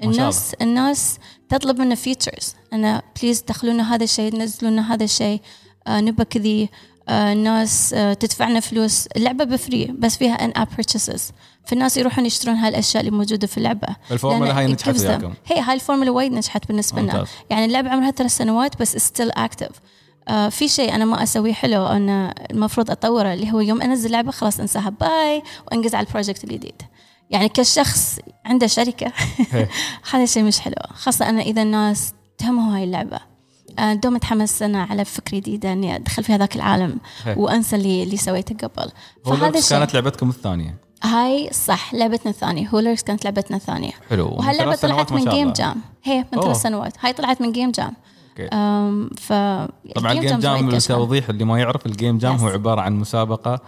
[0.03, 1.17] الناس الناس
[1.49, 5.41] تطلب منا features أنا please دخلونا هذا الشيء نزلوا لنا هذا الشيء.
[5.87, 6.69] آه نبى كذي.
[7.09, 9.07] آه الناس آه تدفعنا فلوس.
[9.07, 11.21] اللعبة ب free بس فيها in-app purchases.
[11.65, 13.87] فالناس يروحون يشترون هالأشياء اللي موجودة في اللعبة.
[14.11, 15.33] الفورمولا هاي نجحت وياكم.
[15.45, 17.25] هي هاي الفورمولا وايد نجحت بالنسبة لنا.
[17.49, 19.69] يعني اللعبة عمرها ثلاث سنوات بس still active
[20.27, 24.31] آه في شيء أنا ما أسويه حلو أنا المفروض أطوره اللي هو يوم أنزل لعبة
[24.31, 26.81] خلاص أنساها bye وأنجز على ال project الجديد.
[27.29, 29.11] يعني كشخص عنده شركة
[29.51, 29.67] هي.
[30.11, 33.19] هذا شيء مش حلو خاصة أنا إذا الناس تهمهم هاي اللعبة.
[33.79, 37.35] آه، دوم أتحمس أنا على فكرة جديدة إني أدخل في هذاك العالم هي.
[37.37, 38.91] وأنسى اللي اللي سويته قبل.
[39.25, 42.67] فهذا هولرز كانت لعبتكم الثانية؟ هاي صح لعبتنا الثانية.
[42.67, 43.91] هولرز كانت لعبتنا الثانية.
[44.09, 44.27] حلو.
[44.27, 45.53] وهاللعبه طلعت من game.
[45.53, 46.41] jam هي من.
[46.41, 47.93] ثلاث سنوات هاي طلعت من game jam
[48.39, 48.55] okay.
[48.55, 49.33] أم ف
[49.95, 50.69] طبعا ال game jam.
[50.69, 52.41] للتوضيح اللي ما يعرف ال game jam Yes.
[52.41, 53.59] هو عبارة عن مسابقة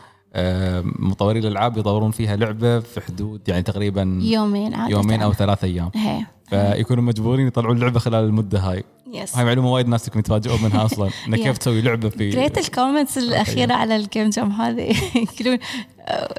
[1.00, 5.92] مطوري الألعاب يطورون فيها لعبة في حدود يعني تقريبا يومين عادة يومين أو ثلاث أيام
[5.96, 10.64] هي فيكونوا مجبورين يطلعون اللعبة خلال المدة هاي yes هاي معلومة وايد ناس تكون يتفاجئون
[10.64, 11.40] منها أصلا إنك.
[11.44, 14.96] كيف تسوي لعبة في قريت ال comments الأخيرة على ال game jam هذه
[15.40, 15.60] يقولون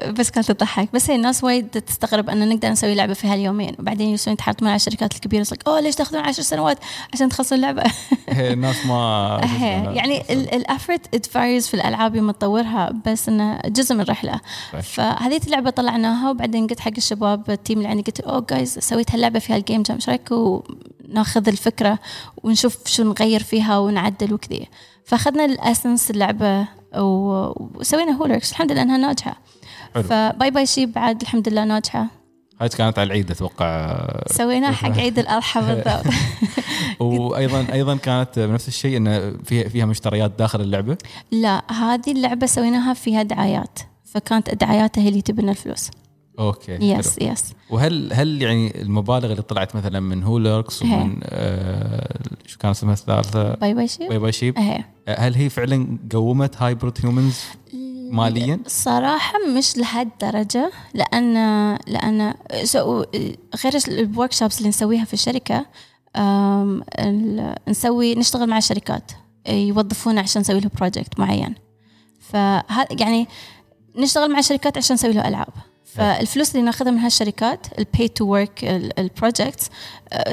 [0.09, 0.89] بس كانت تضحك.
[0.93, 3.75] بس هي الناس وايد تستغرب ان نقدر نسوي لعبة في هاليومين.
[3.79, 5.41] وبعدين يجلسون يتحاربون على الشركات الكبيرة.
[5.41, 6.77] يقول أوه ليش تاخذون عشر سنوات
[7.13, 7.83] عشان تخلصون اللعبة؟
[8.29, 9.41] هي الناس ما
[9.97, 14.41] يعني ال effort it varies في الألعاب يوم تطورها بس إنه جزء من الرحلة.
[14.81, 19.11] فهذه اللعبة طلعناها وبعدين قلت حق الشباب ال team اللي عندي قلت أوه guys سويت
[19.11, 20.61] هاللعبة في هال game jam إيش رايكم
[21.07, 21.99] ناخذ الفكرة
[22.43, 24.67] ونشوف شو نغير فيها ونعدل وكذي.
[25.05, 29.37] فأخذنا ال essence اللعبة وسوينا هولركس الحمد لله إنها ناجحة.
[29.93, 30.03] حلو.
[30.03, 32.07] ف Bye Bye Sheep بعد الحمد لله ناجحة.
[32.61, 34.07] هاي كانت على العيد أتوقع.
[34.27, 36.13] سويناها حق عيد الأضحى بالضبط.
[36.99, 40.97] وأيضا أيضا كانت بنفس الشيء انه فيها فيها مشتريات داخل اللعبة؟
[41.31, 43.79] لا هذه اللعبة سويناها فيها دعايات.
[44.05, 45.91] فكانت دعاياتها هي اللي تبنى الفلوس.
[46.41, 47.31] okay yes حلو.
[47.31, 51.01] yes وهل هل يعني المبالغ اللي طلعت مثلا من هولركس هي.
[51.01, 54.83] ومن آه شو كان اسمها الثالثه Bye Bye Sheep Bye Bye Sheep أهي.
[55.07, 57.39] هل هي فعلا قومت Hybrid Humans
[58.11, 61.33] ماليا؟ صراحة مش لهالدرجة لأن
[61.87, 62.33] لأن
[63.63, 65.65] غير ال workshops اللي نسويها في الشركة
[67.67, 69.11] نسوي نشتغل مع شركات
[69.47, 71.55] يوظفونا عشان نسوي له project معين.
[72.19, 73.27] فهذا يعني
[73.95, 75.53] نشتغل مع شركات عشان نسوي له ألعاب.
[75.95, 78.63] فالفلوس اللي ناخذها من هالشركات ال B2B work
[78.99, 79.69] ال projects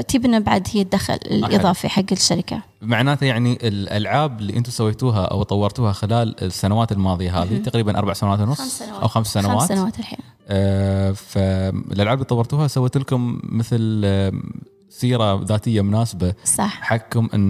[0.08, 5.92] تبنى بعد هي الدخل الإضافي حق الشركة معناته يعني الألعاب اللي أنتم سويتوها أو طورتوها
[5.92, 7.56] خلال السنوات الماضية هذه.
[7.56, 9.02] تقريبا أربع سنوات ونص خمس سنوات.
[9.02, 14.04] أو خمس سنوات خمس سنوات الحين آه فالالعاب اللي طورتوها سوت لكم مثل
[15.02, 17.48] سيرة ذاتية مناسبة صح حقكم إن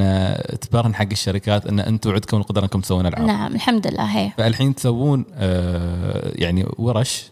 [0.60, 4.74] تبرهن حق الشركات إن أنتم عندكم القدرة إنكم تسوون العاب نعم الحمد لله هي فالحين
[4.74, 7.30] تسوون آه يعني ورش.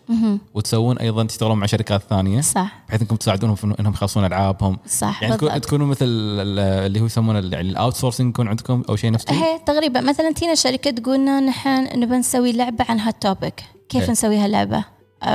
[0.54, 5.22] وتسوون أيضا تشتغلون مع شركات ثانية صح بحيث إنكم تساعدونهم في إنهم يخلصون ألعابهم صح
[5.22, 5.64] يعني بالضبط.
[5.64, 9.36] تكونوا مثل ال- اللي هو يسمونه يعني ال outsourcing يكون عندكم أو شيء نفس كذي؟
[9.36, 14.10] هي تقريبا مثلا تينا شركة تقولنا نحن نبى نسوي لعبة عن هال topic كيف إيه.
[14.10, 14.84] نسوي هاللعبة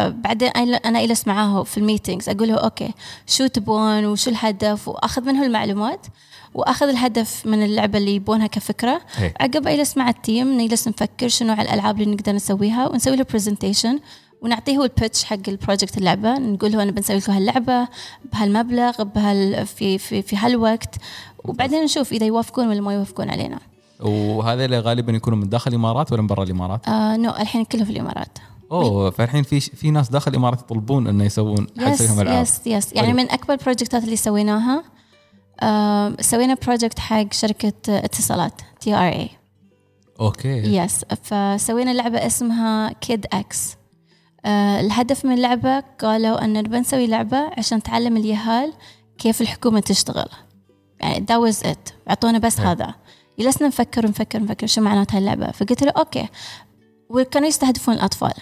[0.08, 2.94] بعدين أنا- أنا أجلس معاه في ال meetings أقول له okay
[3.28, 6.06] شو تبون وشو الهدف؟ وأخذ منه المعلومات
[6.54, 9.02] وأخذ الهدف من اللعبة اللي يبونها كفكرة.
[9.22, 9.34] إيه.
[9.40, 13.26] عقب أجلس مع ال team نجلس نفكر شنو نوع الألعاب اللي نقدر نسويها ونسوي له
[13.32, 14.00] presentation
[14.42, 16.38] ونعطيه هو ال pitch حق ال project اللعبة.
[16.38, 17.88] نقول له أنا بنسوي لكم هاللعبة
[18.34, 20.96] بهالمبلغ بهال في في في هالوقت.
[21.46, 23.60] وبعدين نشوف إذا يوافقون ولا ما يوافقون علينا.
[24.00, 27.84] وهذا اللي غالبا يكونوا من داخل الإمارات ولا من برا الإمارات؟ آه no الحين كله
[27.84, 28.38] في الإمارات.
[28.72, 32.94] أوه فالحين في في ناس داخل الإمارات يطلبون إنه يسوون yes العاب yes yes.
[32.94, 33.18] يعني حلو.
[33.18, 34.84] من أكبر البروجكتات اللي سويناها
[35.62, 40.78] آه سوينا project حق شركة اتصالات TRA okay.
[40.78, 43.76] yes فسوينا لعبة اسمها كيد إكس
[44.46, 48.74] آه الهدف من اللعبة قالوا إن نبي نسوي لعبة عشان تعلم اليهال
[49.18, 50.30] كيف الحكومة تشتغل.
[51.00, 51.94] يعني that was it.
[52.10, 52.72] أعطونا بس إيه.
[52.72, 52.96] هذا.
[53.40, 56.28] جلسنا نفكر نفكر نفكر شو معنات هاللعبه فقلت له okay.
[57.10, 58.34] وكانوا يستهدفون الأطفال.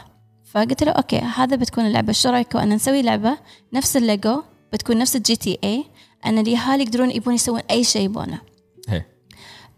[0.52, 2.14] فقلت له okay هذا بتكون اللعبة.
[2.14, 3.38] شو رايكم أن نسوي لعبة
[3.74, 4.44] نفس الليجو
[4.74, 5.86] بتكون نفس ال GTA
[6.26, 8.42] أن اليهال يقدرون يبون يسوون أي شيء يبونه.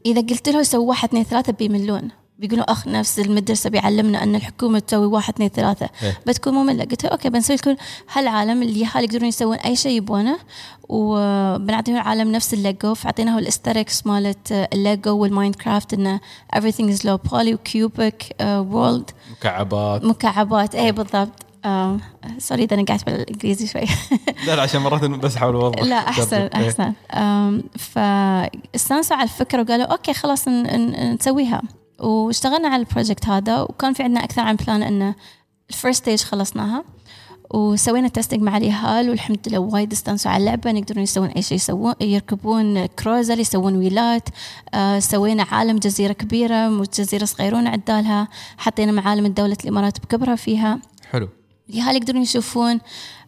[0.05, 2.11] إذا قلت له سووا واحد اثنين ثلاثة بيملون
[2.41, 5.89] بيقولوا أخ نفس المدرسة بيعلمنا أن الحكومة تسوي واحد اثنين ثلاثة.
[6.03, 6.19] إيه.
[6.27, 6.83] بتكون مملة.
[6.83, 7.75] قلت okay بنسوي لكم
[8.13, 10.37] هالعالم اللي يهال يقدرون يسوون أي شيء يبونه
[10.89, 12.93] وبنعطيهم العالم نفس الليجو.
[12.93, 16.19] فاعطيناه ال aesthetics مالت الليجو والماينكرافت إنه
[16.55, 20.03] everything is low poly و cubic world مكعبات.
[20.03, 20.75] مكعبات.
[20.75, 21.45] اي بالضبط.
[21.65, 21.97] آه،
[22.37, 23.81] sorry إذا أنا قاعد بالإنجليزي شوي.
[24.47, 25.83] لا لا عشان مرات بس أحاول أوضح.
[25.83, 26.49] لا أحسن إيه.
[26.55, 26.93] أحسن.
[27.77, 31.61] فاستانسوا على الفكرة وقالوا okay خلاص نسويها.
[32.01, 35.15] واشتغلنا على ال project هذا وكان في عندنا أكثر عن plan إنه
[35.69, 36.83] ال first stage خلصناها.
[37.53, 41.93] وسوينا testing مع اليهال والحمد لله وايد استانسوا على اللعبة يقدرون يسوون أي شيء يسوون
[42.01, 44.29] يركبون carousel يسوون ويلات.
[44.73, 48.27] آه سوينا عالم جزيرة كبيرة مو جزيرة صغيرونه عدالها.
[48.57, 50.79] حطينا معالم دوله الإمارات بكبرها فيها.
[51.11, 51.29] حلو.
[51.69, 52.79] اليهال يقدرون يشوفون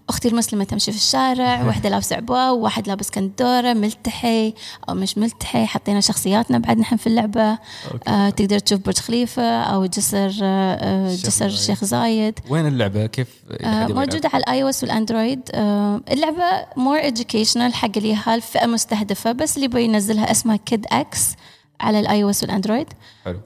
[0.09, 4.53] أختي المسلمة تمشي في الشارع واحدة لابسة عباء وواحد لابس كندورة ملتحي
[4.89, 7.51] أو مش ملتحي حطينا شخصياتنا بعد نحن في اللعبة.
[7.51, 8.09] okay.
[8.09, 11.45] آه تقدر تشوف برج خليفة أو جسر آه جسر.
[11.45, 12.39] الشيخ زايد.
[12.49, 13.27] وين اللعبة؟ كيف
[13.61, 15.41] آه موجودة على ال i OS والأندرويد.
[15.53, 21.35] آه اللعبة more educational حق اليهال فئة مستهدفة بس اللي يبغى ينزلها اسمها كيد إكس
[21.81, 22.87] على ال iOS والأندرويد.
[23.25, 23.39] حلو.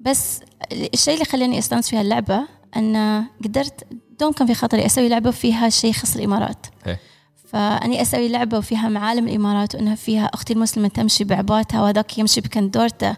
[0.00, 0.40] بس
[0.72, 2.40] الشيء اللي خلاني أستانس في هاللعبه
[2.76, 3.86] أن قدرت
[4.20, 6.66] دوم كان في خاطري أسوي لعبة فيها شيء يخص الإمارات.
[6.86, 7.00] إيه.
[7.48, 13.16] فأني أسوي لعبة وفيها معالم الإمارات وإنها فيها أختي المسلمة تمشي بعباتها وهذاك يمشي بكندورته.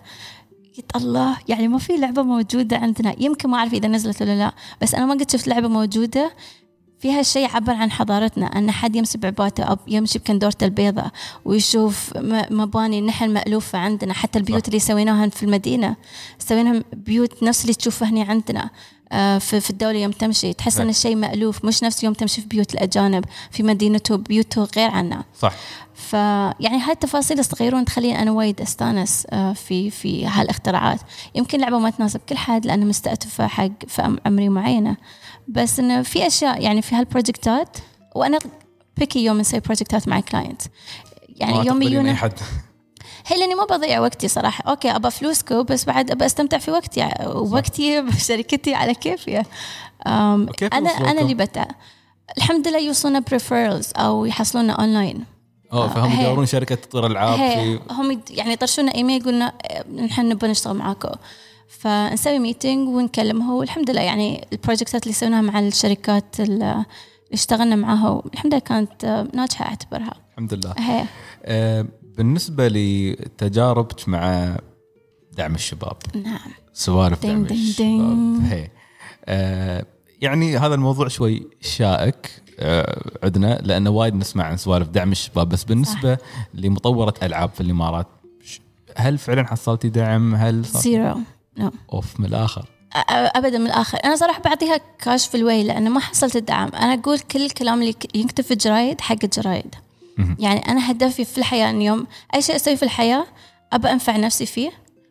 [0.77, 3.15] قلت الله يعني ما في لعبة موجودة عندنا.
[3.19, 6.33] يمكن ما أعرف إذا نزلت ولا لا بس أنا ما قد شفت لعبة موجودة
[6.99, 11.11] فيها شيء يعبر عن حضارتنا أن حد يمشي بعباته أو يمشي بكندورته البيضاء
[11.45, 12.13] ويشوف
[12.51, 14.13] مباني نحن مألوفة عندنا.
[14.13, 14.67] حتى البيوت صح.
[14.67, 15.97] اللي سويناها في المدينة
[16.39, 18.71] سويناها بيوت نفس اللي تشوفها هنا عندنا.
[19.11, 20.53] في في الدولة يوم تمشي.
[20.53, 20.81] تحس.
[20.81, 21.65] إن الشيء مألوف.
[21.65, 23.25] مش نفس يوم تمشي في بيوت الأجانب.
[23.51, 25.25] في مدينته بيوته غير عنا.
[25.41, 25.53] صح.
[25.95, 31.01] فيعني هاي التفاصيل الصغيرة تخليني أنا وايد أستانس آه، في في هالاختراعات.
[31.35, 34.97] يمكن لعبة ما تناسب كل حد لأنها مستهدفة حق فئة عمرية معينة.
[35.49, 37.77] بس إنه في أشياء يعني في هالبروجكتات
[38.15, 38.39] وأنا
[38.97, 40.63] picky يوم نسوي بروجكتات مع client
[41.29, 42.31] يعني يوم يجونا
[43.27, 44.71] هي لأني ما بضيع وقتي صراحة.
[44.71, 47.01] okay ابى فلوسكم بس بعد ابى أستمتع في وقتي.
[47.01, 49.43] يعني وقتي بشركتي على كيفي.
[50.07, 51.67] أنا؟ أنا اللي بتع
[52.39, 55.25] الحمد لله يوصلنا ب referrals أو يحصلونا اونلاين
[55.73, 56.21] أوه فهم.
[56.21, 61.11] يدورون شركة تطوير ألعاب في هم يعني يطرشونا إيميل يقولنا إيه، نحن نبغى نشتغل معاكم
[61.69, 66.85] فنسوي meeting ونكلمه والحمد لله يعني البروجكتات اللي سويناها مع الشركات اللي
[67.33, 70.15] اشتغلنا معاها الحمد لله كانت ناجحة أعتبرها.
[70.33, 70.75] الحمد لله.
[70.79, 71.05] هي.
[71.45, 74.57] آه، بالنسبة لتجاربك مع
[75.33, 75.97] دعم الشباب.
[76.25, 76.39] نعم.
[76.73, 77.87] سوالف دعم دين الشباب.
[77.87, 78.41] دين.
[78.41, 78.71] هي.
[79.25, 79.87] آه،
[80.21, 85.49] يعني هذا الموضوع شوي شائك آه، عندنا لأنه وايد نسمع عن سوالف دعم الشباب.
[85.49, 86.19] بس بالنسبة
[86.55, 88.07] لمطورة ألعاب في الإمارات
[88.97, 91.21] هل فعلا حصلتي دعم؟ هل zero
[91.59, 92.69] no أوف من الآخر.
[93.11, 93.99] ابدا من الآخر.
[94.05, 96.69] أنا صراحة بعطيها كاش في الويه لأنه ما حصلت الدعم.
[96.69, 99.75] أنا أقول كل الكلام اللي ينكتب في الجرايد حق الجرايد.
[100.39, 103.27] يعني أنا هدفي في الحياة إن يوم أي شيء أسويه في الحياة
[103.73, 104.71] أبى أنفع نفسي فيه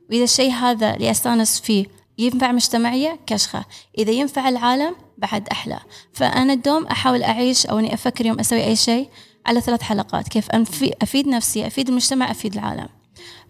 [0.09, 1.85] وإذا الشيء هذا اللي أستأنس فيه
[2.17, 3.65] ينفع مجتمعية كشخة
[3.97, 5.79] إذا ينفع العالم بعد أحلى.
[6.13, 9.09] فأنا دوم أحاول أعيش أو إني أفكر يوم أسوي أي شيء
[9.45, 12.87] على ثلاث حلقات كيف أنفي أفيد نفسي أفيد المجتمع أفيد العالم.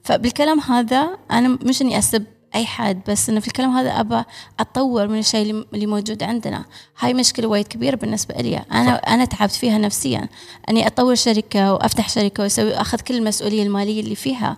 [0.03, 2.25] فبالكلام هذا أنا مش إني أسب
[2.55, 4.23] أي حد بس إنه في الكلام هذا أبى
[4.59, 6.65] أطور من الشيء اللي- موجود عندنا.
[6.99, 8.57] هاي مشكلة وايد كبيرة بالنسبة لي.
[8.71, 10.29] أنا أنا تعبت فيها نفسيا.
[10.69, 14.57] أني أطور شركة وأفتح شركة واسوي أخذ كل المسؤولية المالية اللي فيها.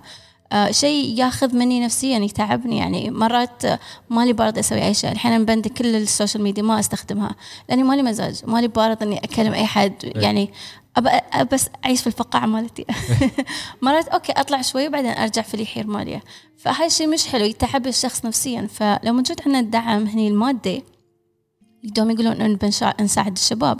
[0.51, 2.77] آه شيء ياخذ مني نفسيا يتعبني.
[2.77, 3.63] يعني مرات
[4.09, 5.11] مالي بارد أسوي أي شيء.
[5.11, 7.35] الحين مبند كل ال social media ما أستخدمها
[7.69, 8.41] لأني مالي مزاج.
[8.45, 9.93] مالي بارد إني أكلم أي حد.
[10.03, 10.49] يعني
[10.97, 11.09] أبى
[11.51, 12.85] بس أعيش في الفقاعة مالتي.
[13.81, 16.23] مرات okay أطلع شوي وبعدين أرجع في الحير ماليه
[16.57, 18.67] فهاي الشيء مش حلو يتعب الشخص نفسيا.
[18.73, 20.83] فلو موجود عندنا الدعم هني المادي
[21.83, 23.79] دوم يقولون انه بنشا- نساعد الشباب.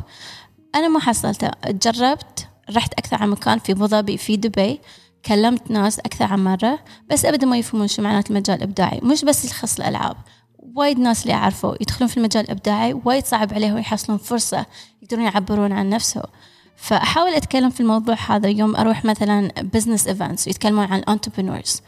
[0.75, 4.79] أنا ما حصلته جربت رحت أكثر عن مكان في ابو ظبي في دبي.
[5.25, 8.99] كلمت ناس أكثر عن مرة بس أبدا ما يفهمون شو معنات المجال الإبداعي.
[9.03, 10.17] مش بس يخص الألعاب.
[10.75, 14.65] وايد ناس اللي أعرفه يدخلون في المجال الإبداعي وايد صعب عليهم يحصلون فرصة
[15.01, 16.23] يقدرون يعبرون عن نفسهم.
[16.77, 21.81] فأحاول أتكلم في الموضوع هذا يوم أروح مثلا business events يتكلمون عن entrepreneurs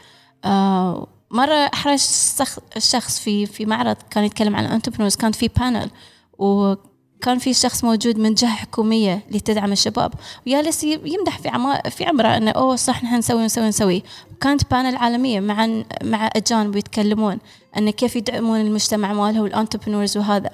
[0.45, 1.97] آه مرة أحرج
[2.39, 5.89] شخ- شخص في في معرض كان يتكلم عن ال entrepreneurs كان في panel
[6.37, 10.13] وكان في شخص موجود من جهة حكومية لتدعم الشباب.
[10.47, 14.03] وجالس يمدح في عما في عمره إنه أوه صح نحن نسوي نسوي نسوي.
[14.31, 15.67] وكانت panel عالمية مع
[16.03, 17.37] مع اجانب يتكلمون
[17.77, 20.49] انه كيف يدعمون المجتمع ماله وال entrepreneurs وهذا.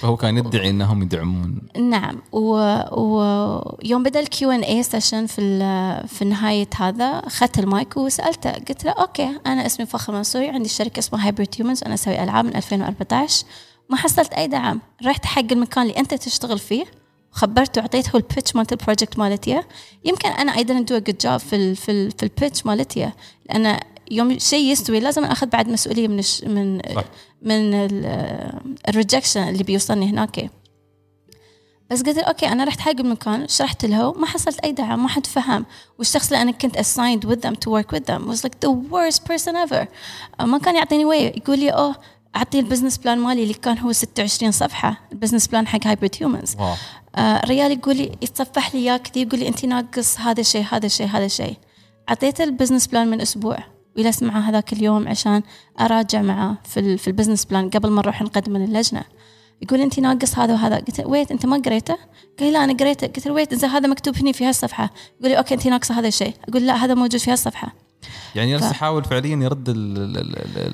[0.00, 1.62] فهو كان يدعي إنهم يدعمون.
[1.76, 2.18] نعم.
[2.32, 8.90] ويوم بدأ ال Q&A session في ال- في نهاية هذا أخذت المايك وسألته قلت له
[8.90, 13.44] okay أنا اسمي فاخرة المنصوري عندي شركة اسمها Hybrid Humans أنا أسوي ألعاب من 2014
[13.90, 14.80] ما حصلت أي دعم.
[15.06, 16.84] رحت حق المكان اللي أنت تشتغل فيه
[17.30, 19.62] خبرته وعطيته ال pitch مالت ال project مالتي
[20.04, 22.66] يمكن أنا I didn't do a good job في ال في ال في ال pitch
[22.66, 23.10] مالتي
[23.50, 23.80] لأن
[24.10, 27.04] يوم شيء يستوي لازم أخذ بعد مسؤولية من الش من صح.
[27.42, 27.74] من
[28.88, 30.50] ال rejection اللي بيوصلني هناك.
[31.90, 35.26] بس قلت okay أنا رحت حق المكان شرحت له ما حصلت أي دعم ما حد
[35.26, 35.66] فهم.
[35.98, 39.24] والشخص اللي أنا كنت assigned with them to work with them was like the worst
[39.24, 39.86] person ever.
[40.40, 41.96] ما كان يعطيني وي يقول لي أوه
[42.36, 46.16] أعطيه ال business plan مالي اللي كان هو 26 صفحة ال business plan حق Hybrid
[46.20, 46.76] Humans آه
[47.16, 51.06] الرجال يقول لي يتصفح لي اياه كذي يقول لي انت ناقص هذا الشيء هذا الشيء
[51.06, 51.56] هذا الشيء
[52.08, 53.58] أعطيته ال business plan من أسبوع.
[53.98, 55.42] وجلست معاه هذاك اليوم عشان
[55.80, 59.02] أراجع معاه في ال في ال business plan قبل ما نروح نقدم للجنه
[59.62, 60.76] يقول انت ناقص هذا وهذا.
[60.76, 61.96] قلت wait أنت ما قريته؟
[62.40, 63.06] قال لا أنا قريته.
[63.06, 64.90] قلت له wait اذا هذا مكتوب هنا في هالصفحة.
[65.20, 66.34] يقول لي okay انت ناقصة هذا الشيء.
[66.48, 67.74] أقول لا هذا موجود في هالصفحة.
[68.34, 69.68] يعني ف- يحاول فعليا يرد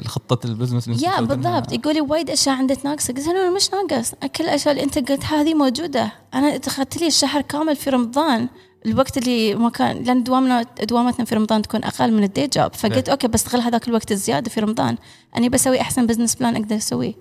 [0.06, 1.72] خطة ال business يا بالضبط.
[1.72, 3.14] يقول لي وايد أشياء عندك ناقصة.
[3.14, 4.14] قلت له مش ناقص.
[4.36, 6.12] كل الأشياء اللي أنت قلت هذه موجودة.
[6.34, 8.48] أنا اخذت لي الشهر كامل في رمضان.
[8.86, 12.74] الوقت اللي ما كان لأن دوامنا دوامتنا في رمضان تكون أقل من ال day job
[12.74, 14.96] فقلت okay بستغل هذاك الوقت الزيادة في رمضان.
[15.36, 17.14] أني بسوي أحسن business plan أقدر أسويه.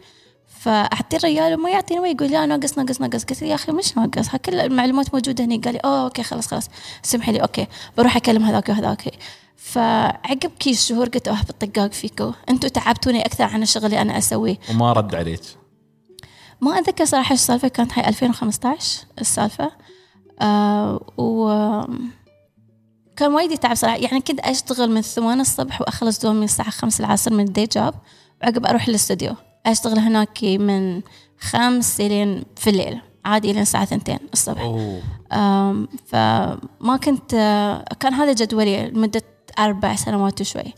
[0.60, 3.24] فأعطي الرجال وما يعطيني ويقول لا ناقص ناقص ناقص.
[3.24, 4.36] قلت له يا أخي مش ناقص.
[4.36, 5.58] كل المعلومات موجودة هني.
[5.58, 6.68] قال لي أوه okay خلاص خلاص.
[7.04, 7.68] سمحي لي okay.
[7.98, 9.14] بروح أكلم هذاك وهذاك.
[9.56, 12.32] فعقب كم شهور قلت أوه بالطقاق فيكو.
[12.50, 14.58] أنتم تعبتوني أكثر عن الشغل اللي أنا أسويه.
[14.70, 15.42] وما رد عليك.
[16.62, 19.72] ما أتذكر صراحة إيش السالفة كانت هاي 2015 السالفة.
[20.42, 21.50] آه و
[23.18, 23.98] كان وايد يتعب صراحة.
[23.98, 27.66] يعني كنت أشتغل من 8 الصبح وأخلص دوامي من الساعة 5 العصر من ال day
[27.76, 27.94] job
[28.44, 29.34] وعقب أروح للاستوديو
[29.66, 31.02] أشتغل هناك من
[31.40, 34.62] خمس لين في الليل عادي لين الساعة 2 الصبح.
[35.32, 37.32] آم، فما كنت
[38.00, 39.22] كان هذا جدولي لمدة
[39.60, 40.74] أربع سنوات وشوي.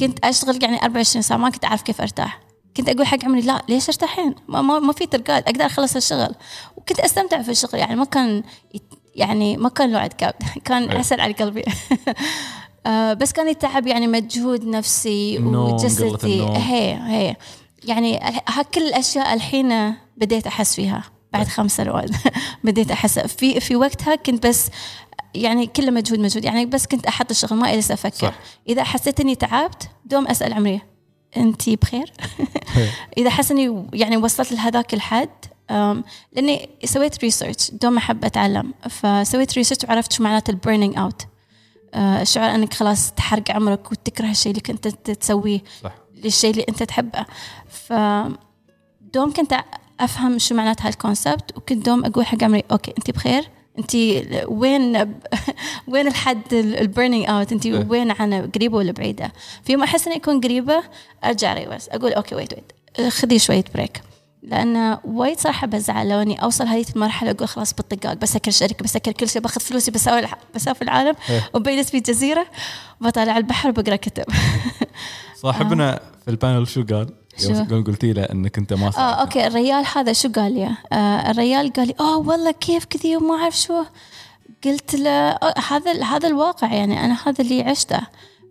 [0.00, 2.40] كنت أشتغل يعني 24 ساعة ما كنت أعرف كيف أرتاح.
[2.76, 6.34] كنت أقول حق عمري لا ليش أرتاحين؟ ما, ما, ما في ترقاد أقدر أخلص الشغل.
[6.76, 8.42] وكنت أستمتع في الشغل يعني ما كان
[9.14, 10.90] يعني ما كان له عد كاب كان.
[10.90, 11.64] عسل على قلبي.
[12.86, 16.42] آه، بس كان يتعب يعني مجهود نفسي وجسدي.
[16.42, 17.36] هي هي.
[17.84, 21.02] يعني ها كل الأشياء الحين بديت أحس فيها
[21.32, 22.10] بعد خمس سنوات.
[22.64, 23.18] بديت أحس.
[23.18, 24.70] في في وقتها كنت بس
[25.34, 26.44] يعني كله مجهود مجهود.
[26.44, 28.34] يعني بس كنت أحط الشغل ما اجلس أفكر صح.
[28.68, 30.93] إذا حسيت إني تعبت دوم أسأل عمري.
[31.36, 32.12] أنت بخير.
[33.18, 35.28] إذا حس إني يعني وصلت لهذاك الحد
[35.70, 38.74] أم، لأني سويت research دوم أحب أتعلم.
[38.90, 41.26] فسويت research وعرفت شو معناته ال burning out
[41.96, 45.92] الشعور إنك خلاص تحرق عمرك وتكره الشيء اللي كنت تسويه صح.
[46.24, 47.26] للشيء اللي أنت تحبه.
[47.68, 47.92] ف
[49.14, 49.54] دوم كنت
[50.00, 53.44] أفهم شو معنات هال concept وكنت دوم أقول حق عمري okay أنت بخير.
[53.78, 53.94] انت
[54.48, 55.14] وين
[55.88, 57.66] وين الحد ال burning out انت.
[57.66, 59.32] وين عن قريبة ولا بعيدة؟
[59.64, 60.82] في يوم أحس إني أكون قريبة
[61.24, 62.72] أرجع reverse أقول okay wait wait
[63.12, 64.02] خذي شوية break
[64.42, 69.12] لأن وايد صراحة بزعل لو اني أوصل هذه المرحلة أقول خلاص بالطقاق بسكر شركة بسكر
[69.12, 71.14] كل شيء باخذ فلوسي بسافر الع- بسافر العالم.
[71.30, 71.50] إيه.
[71.54, 72.46] وبجلس في جزيره
[73.00, 74.24] بطالع البحر وبقرأ كتب.
[75.36, 79.00] صاحبنا في ال panel شو قال؟ شو؟ يوم قلتي له إنك أنت ما آه.
[79.00, 83.34] okay الريال هذا شو قال لي؟ آه الريال قال لي اوه والله كيف كذي وما
[83.34, 83.84] أعرف شو
[84.64, 88.00] قلت له آه هذا هذا الواقع يعني أنا هذا اللي عشته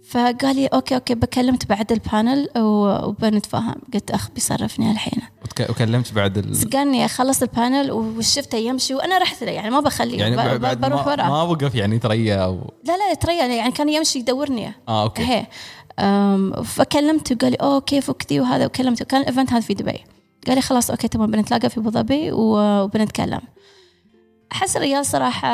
[0.09, 5.21] فقال لي okay okay بكلمك بعد ال panel و- وبنتفاهم قلت أخ بيصرفني الحين
[5.69, 6.55] وكلمت بعد ال...
[6.57, 10.81] سقاني اخلص ال panel وشفته يمشي وأنا رحت له يعني ما بخليه يعني ب- بعد
[10.81, 14.73] بروح ما, وراه ما وقف يعني تريا أو لا لا تريا يعني كان يمشي يدورني
[14.87, 15.45] آه okay هي أم،
[16.63, 18.65] فكلمته وقال لي أوه كيف وكذي وهذا.
[18.65, 20.03] وكلمته كان ال event هذا في دبي.
[20.47, 23.41] قال لي خلاص okay تمام بنتلاقى في أبو ظبي وبنتكلم.
[24.51, 25.47] أحس الرجال صراحة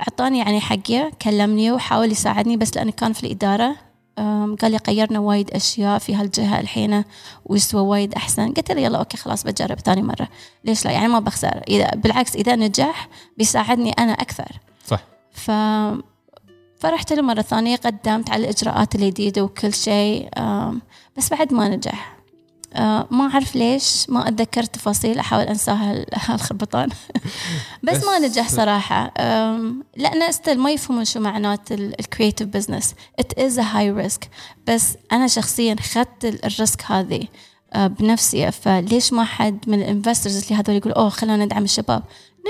[0.00, 3.76] أعطاني يعني حقي كلمني وحاول يساعدني بس لأنه كان في الإدارة.
[4.60, 7.04] قال لي غيرنا وايد أشياء في هالجهة الحين
[7.44, 8.52] ويسوى وايد أحسن.
[8.52, 10.28] قلت له يلا okay خلاص بجرب ثاني مرة.
[10.64, 11.62] ليش لا؟ يعني ما بخسر.
[11.68, 14.58] إذا بالعكس إذا نجح بيساعدني أنا أكثر.
[14.86, 15.00] صح.
[15.32, 15.50] ف
[16.80, 20.28] فرحت له مرة ثانية قدمت على الإجراءات الجديدة وكل شيء
[21.16, 22.18] بس بعد ما نجح.
[22.74, 26.88] آه، ما أعرف ليش ما أتذكر تفاصيل أحاول أنساها ال- هالخربطان.
[27.82, 29.12] بس ما نجح صراحة.
[29.96, 34.28] لأن still ما يفهمون شو معنات ال creative business it is a high risk.
[34.66, 37.24] بس أنا شخصيا خدت ال- ال risk هذه.
[37.76, 38.50] بنفسي.
[38.50, 42.02] فليش ما حد من ال investors اللي هذول يقول أوه خلينا ندعم الشباب.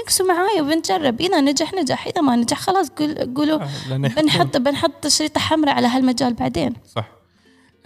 [0.02, 1.20] نقصوا معاي وبنجرب.
[1.20, 2.06] إذا نجح نجح.
[2.06, 3.58] إذا ما نجح خلاص قول قولوا
[3.90, 6.72] بنحط بنحط شريطه حمراء على هالمجال بعدين.
[6.94, 7.08] صح.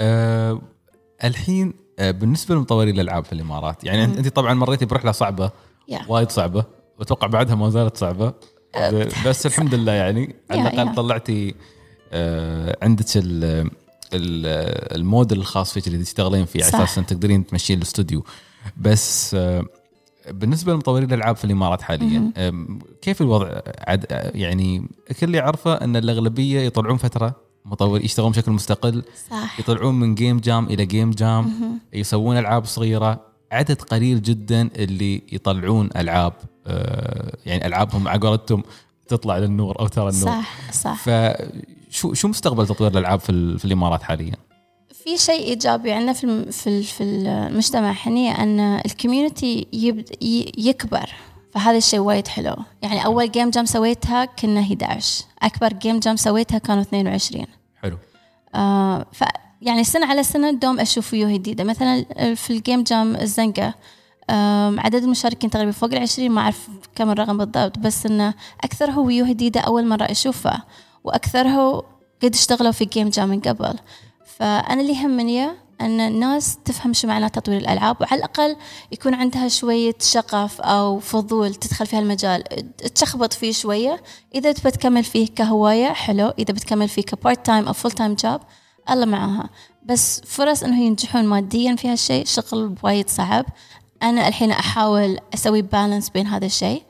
[0.01, 0.61] آه
[1.25, 5.51] الحين آه بالنسبة لمطوري الألعاب في الإمارات يعني أنت أنت طبعا مريتي برحلة صعبة
[5.89, 6.01] يا.
[6.09, 6.65] وايد صعبة.
[6.99, 8.33] واتوقع بعدها ما زالت صعبة.
[9.27, 10.37] بس الحمد لله يعني.
[10.51, 10.95] على الأقل.
[10.95, 11.55] طلعتي
[12.13, 13.05] آه عندك
[14.15, 16.61] الموديل الخاص فيك اللي تشتغلين فيه.
[16.61, 16.85] على.
[16.85, 18.25] أساس تقدرين تمشين الاستوديو.
[18.77, 19.65] بس آه
[20.31, 22.33] بالنسبة لمطورين الألعاب في الإمارات حاليا
[23.03, 24.89] كيف الوضع؟ عد يعني
[25.21, 29.61] كل اللي أعرفه إن الأغلبية يطلعون فترة مطور يشتغلون بشكل مستقل صح.
[29.61, 31.53] يطلعون من جيم جام إلى جيم جام
[31.93, 33.21] يسوون ألعاب صغيرة.
[33.53, 36.33] عدد قليل جدا اللي يطلعون ألعاب
[36.67, 38.39] آه، يعني ألعابهم على
[39.09, 40.31] تطلع للنور أو ترى النور.
[40.31, 41.05] صح صح.
[41.93, 44.33] فشو شو مستقبل تطوير الألعاب في, في الإمارات حاليا؟
[45.05, 49.67] في شيء إيجابي عندنا في في ال- في المجتمع هني أن ال community
[50.59, 51.11] يكبر.
[51.55, 52.57] فهذا الشيء وايد حلو.
[52.83, 57.47] يعني أول game jam سويتها كنا 11 أكبر game jam سويتها كانوا 22
[57.83, 57.99] حلو.
[58.55, 59.25] آه ف
[59.63, 61.65] يعني سنة على سنة دوم أشوف ويوه جديدة.
[61.65, 63.75] مثلا في ال game jam الزنقة
[64.31, 66.33] آم، عدد المشاركين تقريبا فوق العشرين.
[66.33, 68.35] ما أعرف كم الرقم بالضبط بس إنه
[68.65, 70.65] أكثرها ويوه جديدة أول مرة أشوفها
[71.05, 71.83] وأكثرها
[72.23, 73.79] قد اشتغلوا في game jam من قبل.
[74.37, 75.49] فأنا اللي يهمني
[75.81, 78.57] أن الناس تفهم شو معنى تطوير الألعاب وعلى الأقل
[78.93, 82.45] يكون عندها شوية شغف أو فضول تدخل في هالمجال.
[82.95, 84.03] تشخبط فيه شوية.
[84.35, 86.29] إذا تبى تكمل فيه كهواية حلو.
[86.29, 88.41] إذا بتكمل فيه ك part time أو full time job
[88.91, 89.51] الله معاها.
[89.85, 93.47] بس فرص إنه ينجحون ماديا في هالشيء شغل وايد صعب.
[94.03, 96.83] أنا الحين أحاول أسوي balance بين هذا الشيء.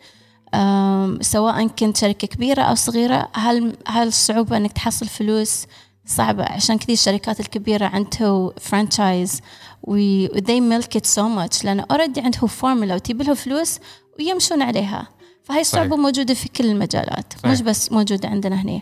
[1.20, 5.66] سواء كنت شركة كبيرة أو صغيرة هل هل الصعوبة إنك تحصل فلوس؟
[6.06, 9.40] صعبة عشان كذي الشركات الكبيرة عندها franchise
[9.82, 13.78] و they milk it so much لأن already عندهم فورمولا وتجيب لهم فلوس
[14.18, 15.08] ويمشون عليها.
[15.42, 17.52] فهاي الصعوبة موجودة في كل المجالات صحيح.
[17.52, 18.80] مش بس موجودة عندنا هنا.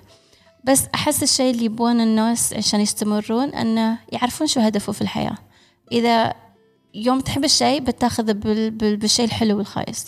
[0.65, 5.39] بس أحس الشيء اللي يبون الناس عشان يستمرون أنه يعرفون شو هدفه في الحياة.
[5.93, 6.35] إذا
[6.95, 8.33] يوم تحب الشيء بتاخذ
[8.73, 10.07] بالشيء الحلو والخايس.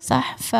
[0.00, 0.54] صح؟ ف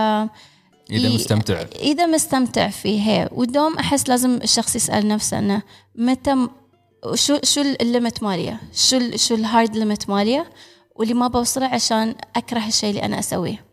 [0.91, 1.65] إذا مستمتع.
[1.83, 3.29] إذا مستمتع فيه هي.
[3.33, 5.63] ودوم أحس لازم الشخص يسأل نفسه إنه
[5.95, 6.49] متى
[7.15, 10.51] شو شو ال limit ماليه شو شو ال hard limit ماليه
[10.97, 13.65] واللي ما بوصله عشان أكره الشيء اللي أنا أسويه.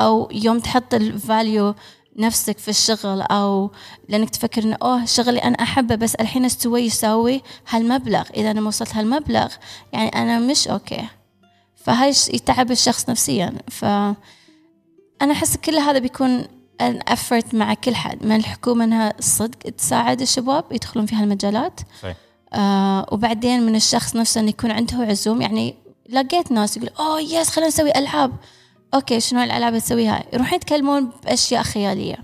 [0.00, 1.74] أو يوم تحط ال value
[2.16, 3.70] نفسك في الشغل أو
[4.08, 8.24] لأنك تفكر إنه أوه شغلي أنا أحبه بس الحين إيش تسوي يساوي هالمبلغ.
[8.36, 9.48] إذا أنا ما وصلت هالمبلغ
[9.92, 11.08] يعني أنا مش okay
[11.74, 13.52] فهاي يتعب الشخص نفسيا.
[13.70, 13.84] ف
[15.22, 16.44] أنا أحس كل هذا بيكون
[16.80, 21.80] an effort مع كل حد من الحكومة إنها صدق تساعد الشباب يدخلون في هالمجالات.
[22.02, 22.16] صحيح.
[22.52, 25.74] آه وبعدين من الشخص نفسه إنه يكون عنده عزوم يعني
[26.08, 28.32] لقيت ناس يقول oh yes خلينا نسوي ألعاب.
[28.94, 32.16] okay شنو الألعاب اللي تسويها؟ يروحون يتكلمون بأشياء خيالية.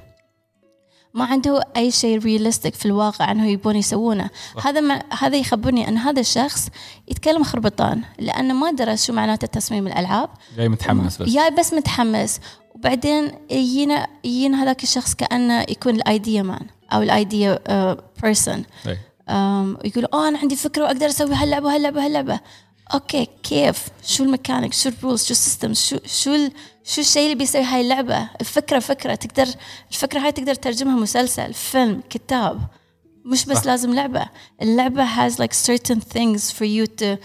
[1.15, 4.31] ما عنده أي شيء realistic في الواقع إنه يبون يسوونه.
[4.65, 6.69] هذا ما هذا يخبرني إن هذا الشخص
[7.09, 11.29] يتكلم خربطان لأنه ما درس شو معناته تصميم الالعاب جاي متحمس بس.
[11.29, 12.41] جاي بس متحمس.
[12.83, 17.59] وبعدين يجينا يجينا هذاك الشخص كأنه يكون ال idea man أو ال idea
[18.23, 18.65] person
[19.85, 22.41] يقول oh أنا عندي فكرة وأقدر أسوي هاللعبة وهاللعبة وهاللعبة.
[22.95, 26.49] okay كيف؟ شو الميكانيك؟ شو ال rules؟ شو ال system؟ شو شو
[26.85, 29.15] شو الشيء اللي بيسوي هاي اللعبة؟ الفكرة فكرة.
[29.15, 29.49] تقدر
[29.91, 32.61] الفكرة هاي تقدر تترجمها مسلسل فيلم كتاب.
[33.25, 33.67] مش بس صح.
[33.67, 34.27] لازم لعبة.
[34.63, 37.17] اللعبة has like certain things for you to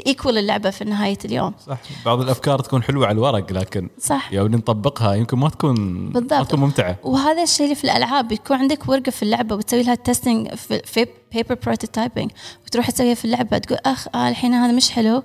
[0.00, 1.54] to call اللعبة في نهاية اليوم.
[1.66, 1.78] صح.
[2.04, 4.32] بعض الأفكار تكون حلوة على الورق لكن صح.
[4.32, 6.32] يوم نطبقها يمكن ما تكون بالضبط.
[6.32, 6.96] ما تكون ممتعة.
[7.02, 10.54] وهذا الشيء اللي في الألعاب يكون عندك ورقة في اللعبة وتسوي لها testing
[10.84, 12.30] في paper prototyping
[12.66, 15.22] وتروح تسويها في اللعبة تقول أخ آه الحين هذا مش حلو.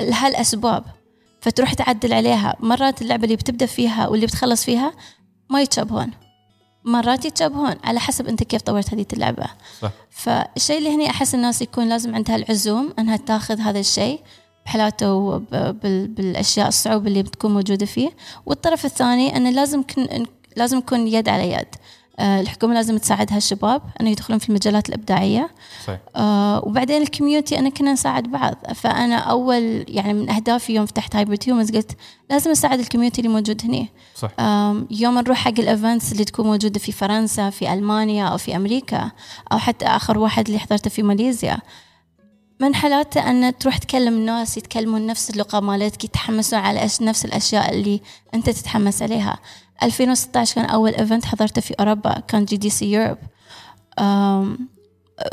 [0.00, 0.84] لهالاسباب
[1.40, 2.56] فتروح تعدل عليها.
[2.60, 4.92] مرات اللعبة اللي بتبدأ فيها واللي بتخلص فيها
[5.50, 6.10] ما يتشابهون.
[6.88, 9.46] مرات يتشابهون على حسب أنت كيف طورت هذه اللعبة.
[9.80, 9.90] صح.
[10.10, 14.20] فالشيء اللي هني أحس الناس يكون لازم عندها العزوم إنها تاخذ هذا الشيء
[14.66, 15.38] بحالاته
[16.16, 18.10] بالأشياء الصعوبة اللي بتكون موجودة فيه.
[18.46, 20.26] والطرف الثاني إنه لازم كن
[20.56, 21.68] لازم يكون يد على يد.
[22.20, 25.50] الحكومة لازم تساعد هالشباب إنه يدخلون في المجالات الإبداعية.
[25.86, 26.00] صحيح.
[26.16, 28.54] آه وبعدين ال community أنا كنا نساعد بعض.
[28.74, 31.96] فأنا أول يعني من أهدافي يوم فتحت Hybrid Humans قلت
[32.30, 34.30] لازم أساعد ال community اللي موجود هنا صح.
[34.38, 38.56] آه يوم نروح حق ال events اللي تكون موجودة في فرنسا في ألمانيا أو في
[38.56, 39.10] أمريكا
[39.52, 41.58] أو حتى آخر واحد اللي حضرته في ماليزيا.
[42.60, 48.00] من حالاته أن تروح تكلم الناس يتكلمون نفس اللغة مالتك يتحمسون على نفس الأشياء اللي
[48.34, 49.38] أنت تتحمس عليها.
[49.82, 53.18] 2016 كان أول event حضرته في أوروبا كان GDC Europe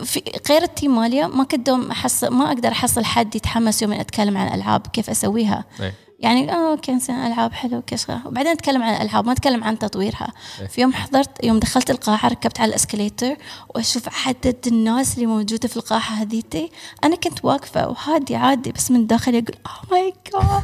[0.04, 4.38] في غير ال team ماليا ما كنت أحصل ما أقدر أحصل حد يتحمس يوم أتكلم
[4.38, 5.66] عن الألعاب كيف أسويها.
[5.82, 5.94] أي.
[6.20, 10.34] يعني آه كان ألعاب حلو كشغة وبعدين أتكلم عن الالعاب ما أتكلم عن تطويرها.
[10.62, 10.68] إيه.
[10.68, 13.36] في يوم حضرت يوم دخلت القاعه ركبت على ال escalator
[13.76, 16.72] وأشوف عدد الناس اللي موجودة في القاعه هذيتي.
[17.04, 20.64] أنا كنت واقفة وهادي عادي بس من داخلي أقول oh my god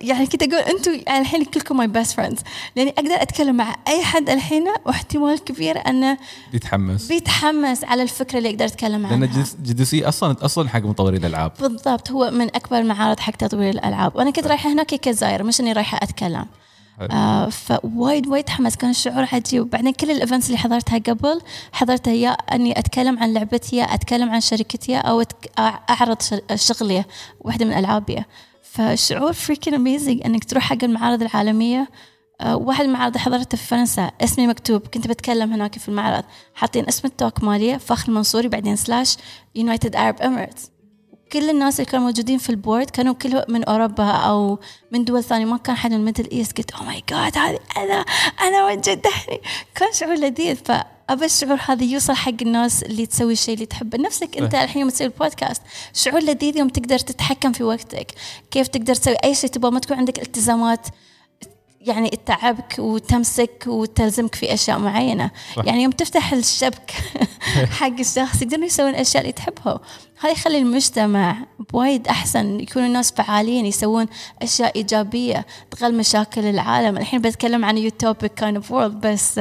[0.00, 2.40] يعني كنت أقول أنتم يعني الحين كلكم my best friends
[2.76, 6.18] لأني أقدر أتكلم مع أي حد الحين واحتمال كبير أنه
[6.52, 7.08] بيتحمس.
[7.08, 9.26] بيتحمس على الفكرة اللي أقدر اتكلم عنها.
[9.26, 11.52] لأن جي أصلا أصلا حق مطوري الألعاب.
[11.60, 14.16] بالضبط هو من أكبر المعارض حق تطوير الألعاب.
[14.16, 16.46] وأنا كنت رايحة هناك كزاير مش إني رايحة أتكلم.
[17.00, 19.62] آه فوايد وايد حمس كان الشعور عجيب.
[19.62, 21.40] وبعدين كل ال events اللي حضرتها قبل
[21.72, 25.24] حضرتها يا إني أتكلم عن لعبتي يا أتكلم عن شركتي أو
[25.90, 26.22] أعرض
[26.54, 27.04] شغلي
[27.40, 28.24] واحدة من ألعابي.
[28.74, 31.88] فشعور freaking amazing إنك تروح حق المعارض العالمية.
[32.40, 34.86] آه واحد المعارض حضرته في فرنسا اسمي مكتوب.
[34.86, 36.24] كنت بتكلم هناك في المعرض.
[36.54, 39.16] حاطين اسم ال talk مالي فاخرة المنصوري بعدين slash
[39.54, 40.70] United Arab Emirates
[41.32, 44.58] كل الناس اللي كانوا موجودين في ال board كانوا كلهم من أوروبا أو
[44.92, 45.44] من دول ثانية.
[45.44, 48.04] ما كان حد من ال Middle East قلت oh my god هذه أنا
[48.40, 49.40] أنا وجدتني
[49.76, 50.58] كان شعور لذيذ.
[51.08, 53.98] فابى الشعور هذا يوصل حق الناس اللي تسوي الشيء اللي تحبه.
[53.98, 55.62] نفسك أنت الحين يوم تسوي البودكاست
[55.94, 58.12] شعور لذيذ يوم تقدر تتحكم في وقتك.
[58.50, 60.86] كيف تقدر تسوي أي شيء تبغى ما تكون عندك التزامات
[61.86, 65.30] يعني تتعبك وتمسك وتلزمك في أشياء معينة.
[65.56, 65.64] صح.
[65.64, 66.90] يعني يوم تفتح الشبك
[67.78, 69.80] حق الشخص يقدرون يسوون الاشياء اللي تحبها.
[70.20, 71.36] هذا يخلي المجتمع
[71.72, 74.06] بوايد أحسن يكونوا الناس فعالين يسوون
[74.42, 76.96] أشياء إيجابية تغل مشاكل العالم.
[76.96, 79.40] الحين بتكلم عن utopic kind of world بس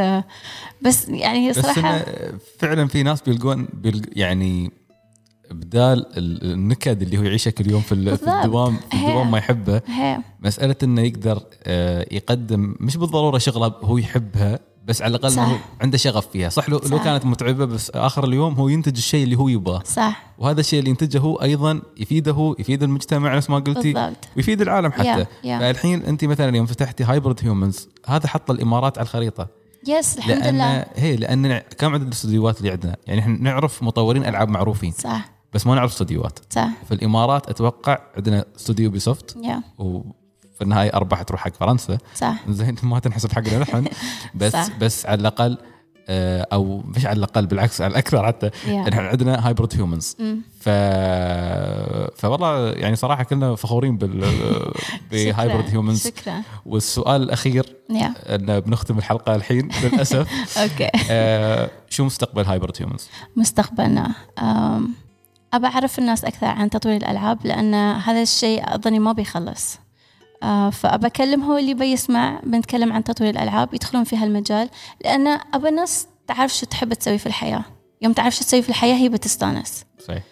[0.81, 2.05] بس يعني بس صراحة إنه
[2.59, 4.71] فعلا في ناس بيلقون بيلق يعني
[5.53, 7.91] بدال ال- النكد اللي هو يعيشه كل يوم في.
[7.91, 8.95] الدوام في.
[8.97, 9.81] الدوام ما يحبه.
[10.41, 15.41] مسألة إنه يقدر آه، يقدم مش بالضرورة شغلة هو يحبها بس على الأقل صح.
[15.49, 16.49] هو عنده شغف فيها.
[16.49, 17.03] صح لو, لو صح.
[17.03, 19.81] كانت متعبة بس آخر اليوم هو ينتج الشيء اللي هو يبغاه.
[19.85, 20.23] صح.
[20.37, 24.15] وهذا الشيء اللي ينتجه هو أيضا يفيده هو يفيد المجتمع نفس ما قلتي بالضبط.
[24.37, 25.23] ويفيد العالم حتى.
[25.25, 25.59] Yeah, yeah.
[25.59, 29.47] فالحين أنت مثلا يوم فتحتي Hybrid Humans هذا حط الإمارات على الخريطة.
[29.87, 30.85] يس الحمد لأن لله.
[30.95, 34.91] هي لأن كم عدد الاستديوهات اللي عندنا؟ يعني إحنا نعرف مطورين ألعاب معروفين.
[34.91, 35.32] صح.
[35.53, 36.69] بس ما نعرف استديوهات صح.
[36.87, 41.97] في الإمارات أتوقع عندنا استوديو يوبيسوفت يا وفي النهاية أرباح تروح حق فرنسا.
[42.15, 42.35] صح.
[42.49, 43.85] زين ما تنحسب حقنا نحن.
[44.35, 44.67] بس صح.
[44.79, 45.57] بس على الأقل
[46.09, 48.49] آه، أو مش على الأقل بالعكس على الأكثر حتى.
[48.67, 50.41] إحنا عندنا Hybrid Humans مم.
[50.59, 50.69] ف
[52.15, 54.25] فوالله يعني صراحة كلنا فخورين بال
[55.11, 55.69] ب Hybrid.
[55.69, 56.41] Humans شكرا.
[56.65, 60.27] والسؤال الأخير يا إن بنختم الحلقة الحين للأسف.
[60.63, 64.93] okay آه، شو مستقبل Hybrid Humans؟ مستقبلنا؟ أم،
[65.53, 69.79] أبى أعرف الناس أكثر عن تطوير الألعاب لأن هذا الشيء أظني ما بيخلص.
[70.43, 74.69] أه، فأبى أكلم هو اللي بيسمع بنتكلم عن تطوير الألعاب يدخلون في هالمجال
[75.03, 77.63] لأن أبى الناس تعرف شو تحب تسوي في الحياة.
[78.01, 79.85] يوم تعرف شو تسوي في الحياة هي بتستانس.
[80.07, 80.23] صحيح.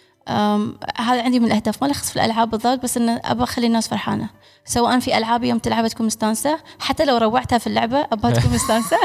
[0.96, 1.82] هذا عندي من الأهداف.
[1.82, 4.28] ما لخص في الألعاب بالضبط بس إنه أبى أخلي الناس فرحانة.
[4.64, 8.96] سواء في ألعاب يوم تلعبها تكون مستانسة حتى لو روعتها في اللعبة أبغى تكون مستانسة.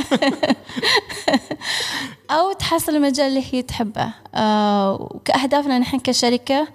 [2.32, 4.14] أو تحصل المجال اللي هي تحبه.
[4.36, 6.68] أه، وكأهدافنا نحن كشركة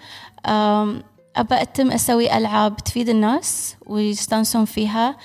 [0.47, 1.03] أم،
[1.37, 5.17] أبى أتم أسوي ألعاب تفيد الناس ويستانسون فيها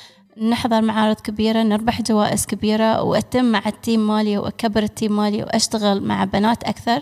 [0.42, 5.44] نحضر معارض كبيرة نربح جوائز كبيرة وأتم مع ال team مالي وأكبر ال team مالي
[5.44, 7.02] وأشتغل مع بنات أكثر.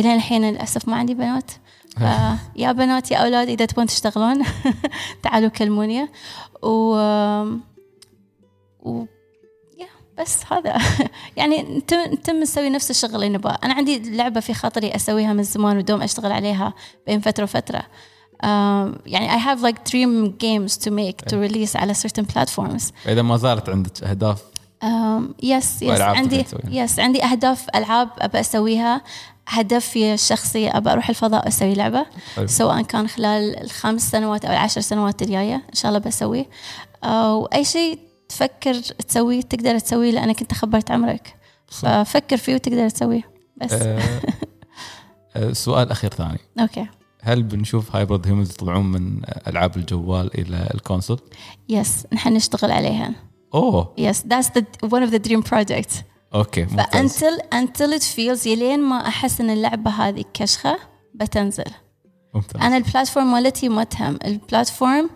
[0.00, 1.50] إلى الحين للأسف ما عندي بنات.
[2.00, 4.42] ف- يا بنات يا أولاد إذا تبون تشتغلون
[5.22, 6.08] تعالوا كلموني.
[6.62, 6.94] و
[8.82, 9.04] و
[10.18, 10.78] بس هذا.
[11.36, 13.58] يعني نتم نتم نسوي نفس الشغل اللي نبغاه.
[13.64, 16.74] أنا عندي لعبة في خاطري أسويها من زمان ودوم أشتغل عليها
[17.06, 17.78] بين فترة وفترة.
[17.80, 18.46] um,
[19.06, 22.82] يعني I have like dream games to make to release على certain platforms.
[23.08, 24.42] إذا ما زالت عندك أهداف.
[25.42, 26.44] yes yes وألعاب عندي.
[26.68, 29.02] yes عندي أهداف ألعاب ابى أسويها.
[29.48, 32.06] هدفي الشخصي أبى أروح الفضاء أسوي لعبة.
[32.36, 32.46] حلو.
[32.46, 36.48] سواء كان خلال الخمس سنوات أو العشر سنوات الجاية إن شاء الله بسويه.
[37.04, 41.36] أو أي شيء تفكر تسويه تقدر تسويه لأنك أنت خبرت عمرك.
[41.66, 43.22] ففكر فيه وتقدر تسويه.
[43.56, 43.72] بس.
[43.72, 44.20] آه،
[45.36, 46.38] آه، سؤال أخير ثاني.
[46.60, 46.86] okay.
[47.22, 51.20] هل بنشوف Hybrid Humans يطلعون من ألعاب الجوال إلى ال console؟
[51.68, 53.14] yes نحن نشتغل عليها.
[53.54, 53.94] أوه.
[53.98, 56.13] yes that's the one of the dream projects.
[56.34, 60.78] okay ف until until it feels يلين ما أحس إن اللعبة هذه كشخة
[61.14, 61.64] بتنزل.
[62.34, 62.62] ممتاز.
[62.62, 64.18] أنا ال platform مالتي ما تهم.
[64.24, 65.10] ال platform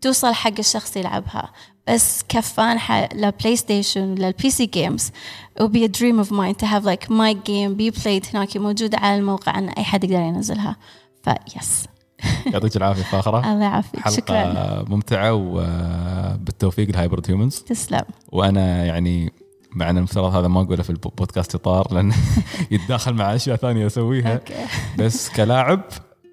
[0.00, 1.52] توصل حق الشخص يلعبها.
[1.88, 5.10] بس ك fan ل PlayStation لل PC games
[5.58, 8.56] it would be a dream of mine to have like my game be played هناك
[8.56, 10.76] موجودة على الموقع إن أي حد يقدر ينزلها.
[11.24, 11.86] ف yes
[12.52, 13.52] يعطيك العافية فاخرة.
[13.52, 14.08] الله يعافيك.
[14.08, 14.84] شكرا.
[14.88, 18.04] ممتعة وبالتوفيق ل Hybrid Humans تسلم.
[18.32, 19.32] وأنا يعني
[19.74, 22.12] مع ان المفترض هذا ما أقوله في البودكاست اطار لأن
[22.70, 24.34] يتداخل مع أشياء ثانية أسويها.
[24.34, 24.54] okay.
[24.98, 25.82] بس كلاعب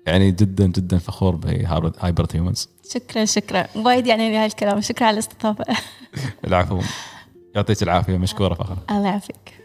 [0.07, 3.67] يعني جدا جدا فخور ب Hybrid Humans شكرا شكرا.
[3.75, 4.81] وايد يعني لي هالكلام.
[4.81, 5.65] شكرا على الاستضافة.
[6.47, 6.81] العفو.
[7.55, 8.17] يعطيك العافية.
[8.17, 9.61] مشكورة فخره الله يعافيك.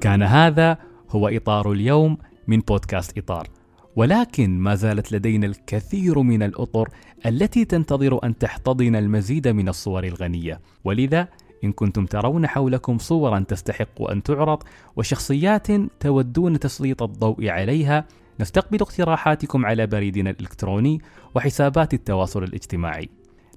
[0.00, 0.78] كان هذا
[1.10, 3.61] هو إطار اليوم من بودكاست إطار.
[3.96, 6.88] ولكن ما زالت لدينا الكثير من الأطر
[7.26, 10.60] التي تنتظر أن تحتضن المزيد من الصور الغنية.
[10.84, 11.28] ولذا
[11.64, 14.62] إن كنتم ترون حولكم صورا تستحق أن تعرض
[14.96, 15.66] وشخصيات
[16.00, 18.04] تودون تسليط الضوء عليها
[18.40, 21.00] نستقبل اقتراحاتكم على بريدنا الإلكتروني
[21.34, 23.08] وحسابات التواصل الاجتماعي.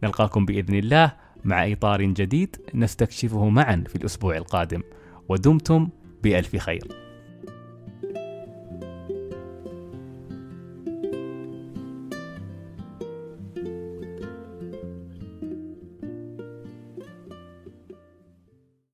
[0.03, 1.11] نلقاكم بإذن الله
[1.43, 4.81] مع إطار جديد نستكشفه معا في الأسبوع القادم.
[5.29, 5.89] ودمتم
[6.23, 7.04] بألف خير.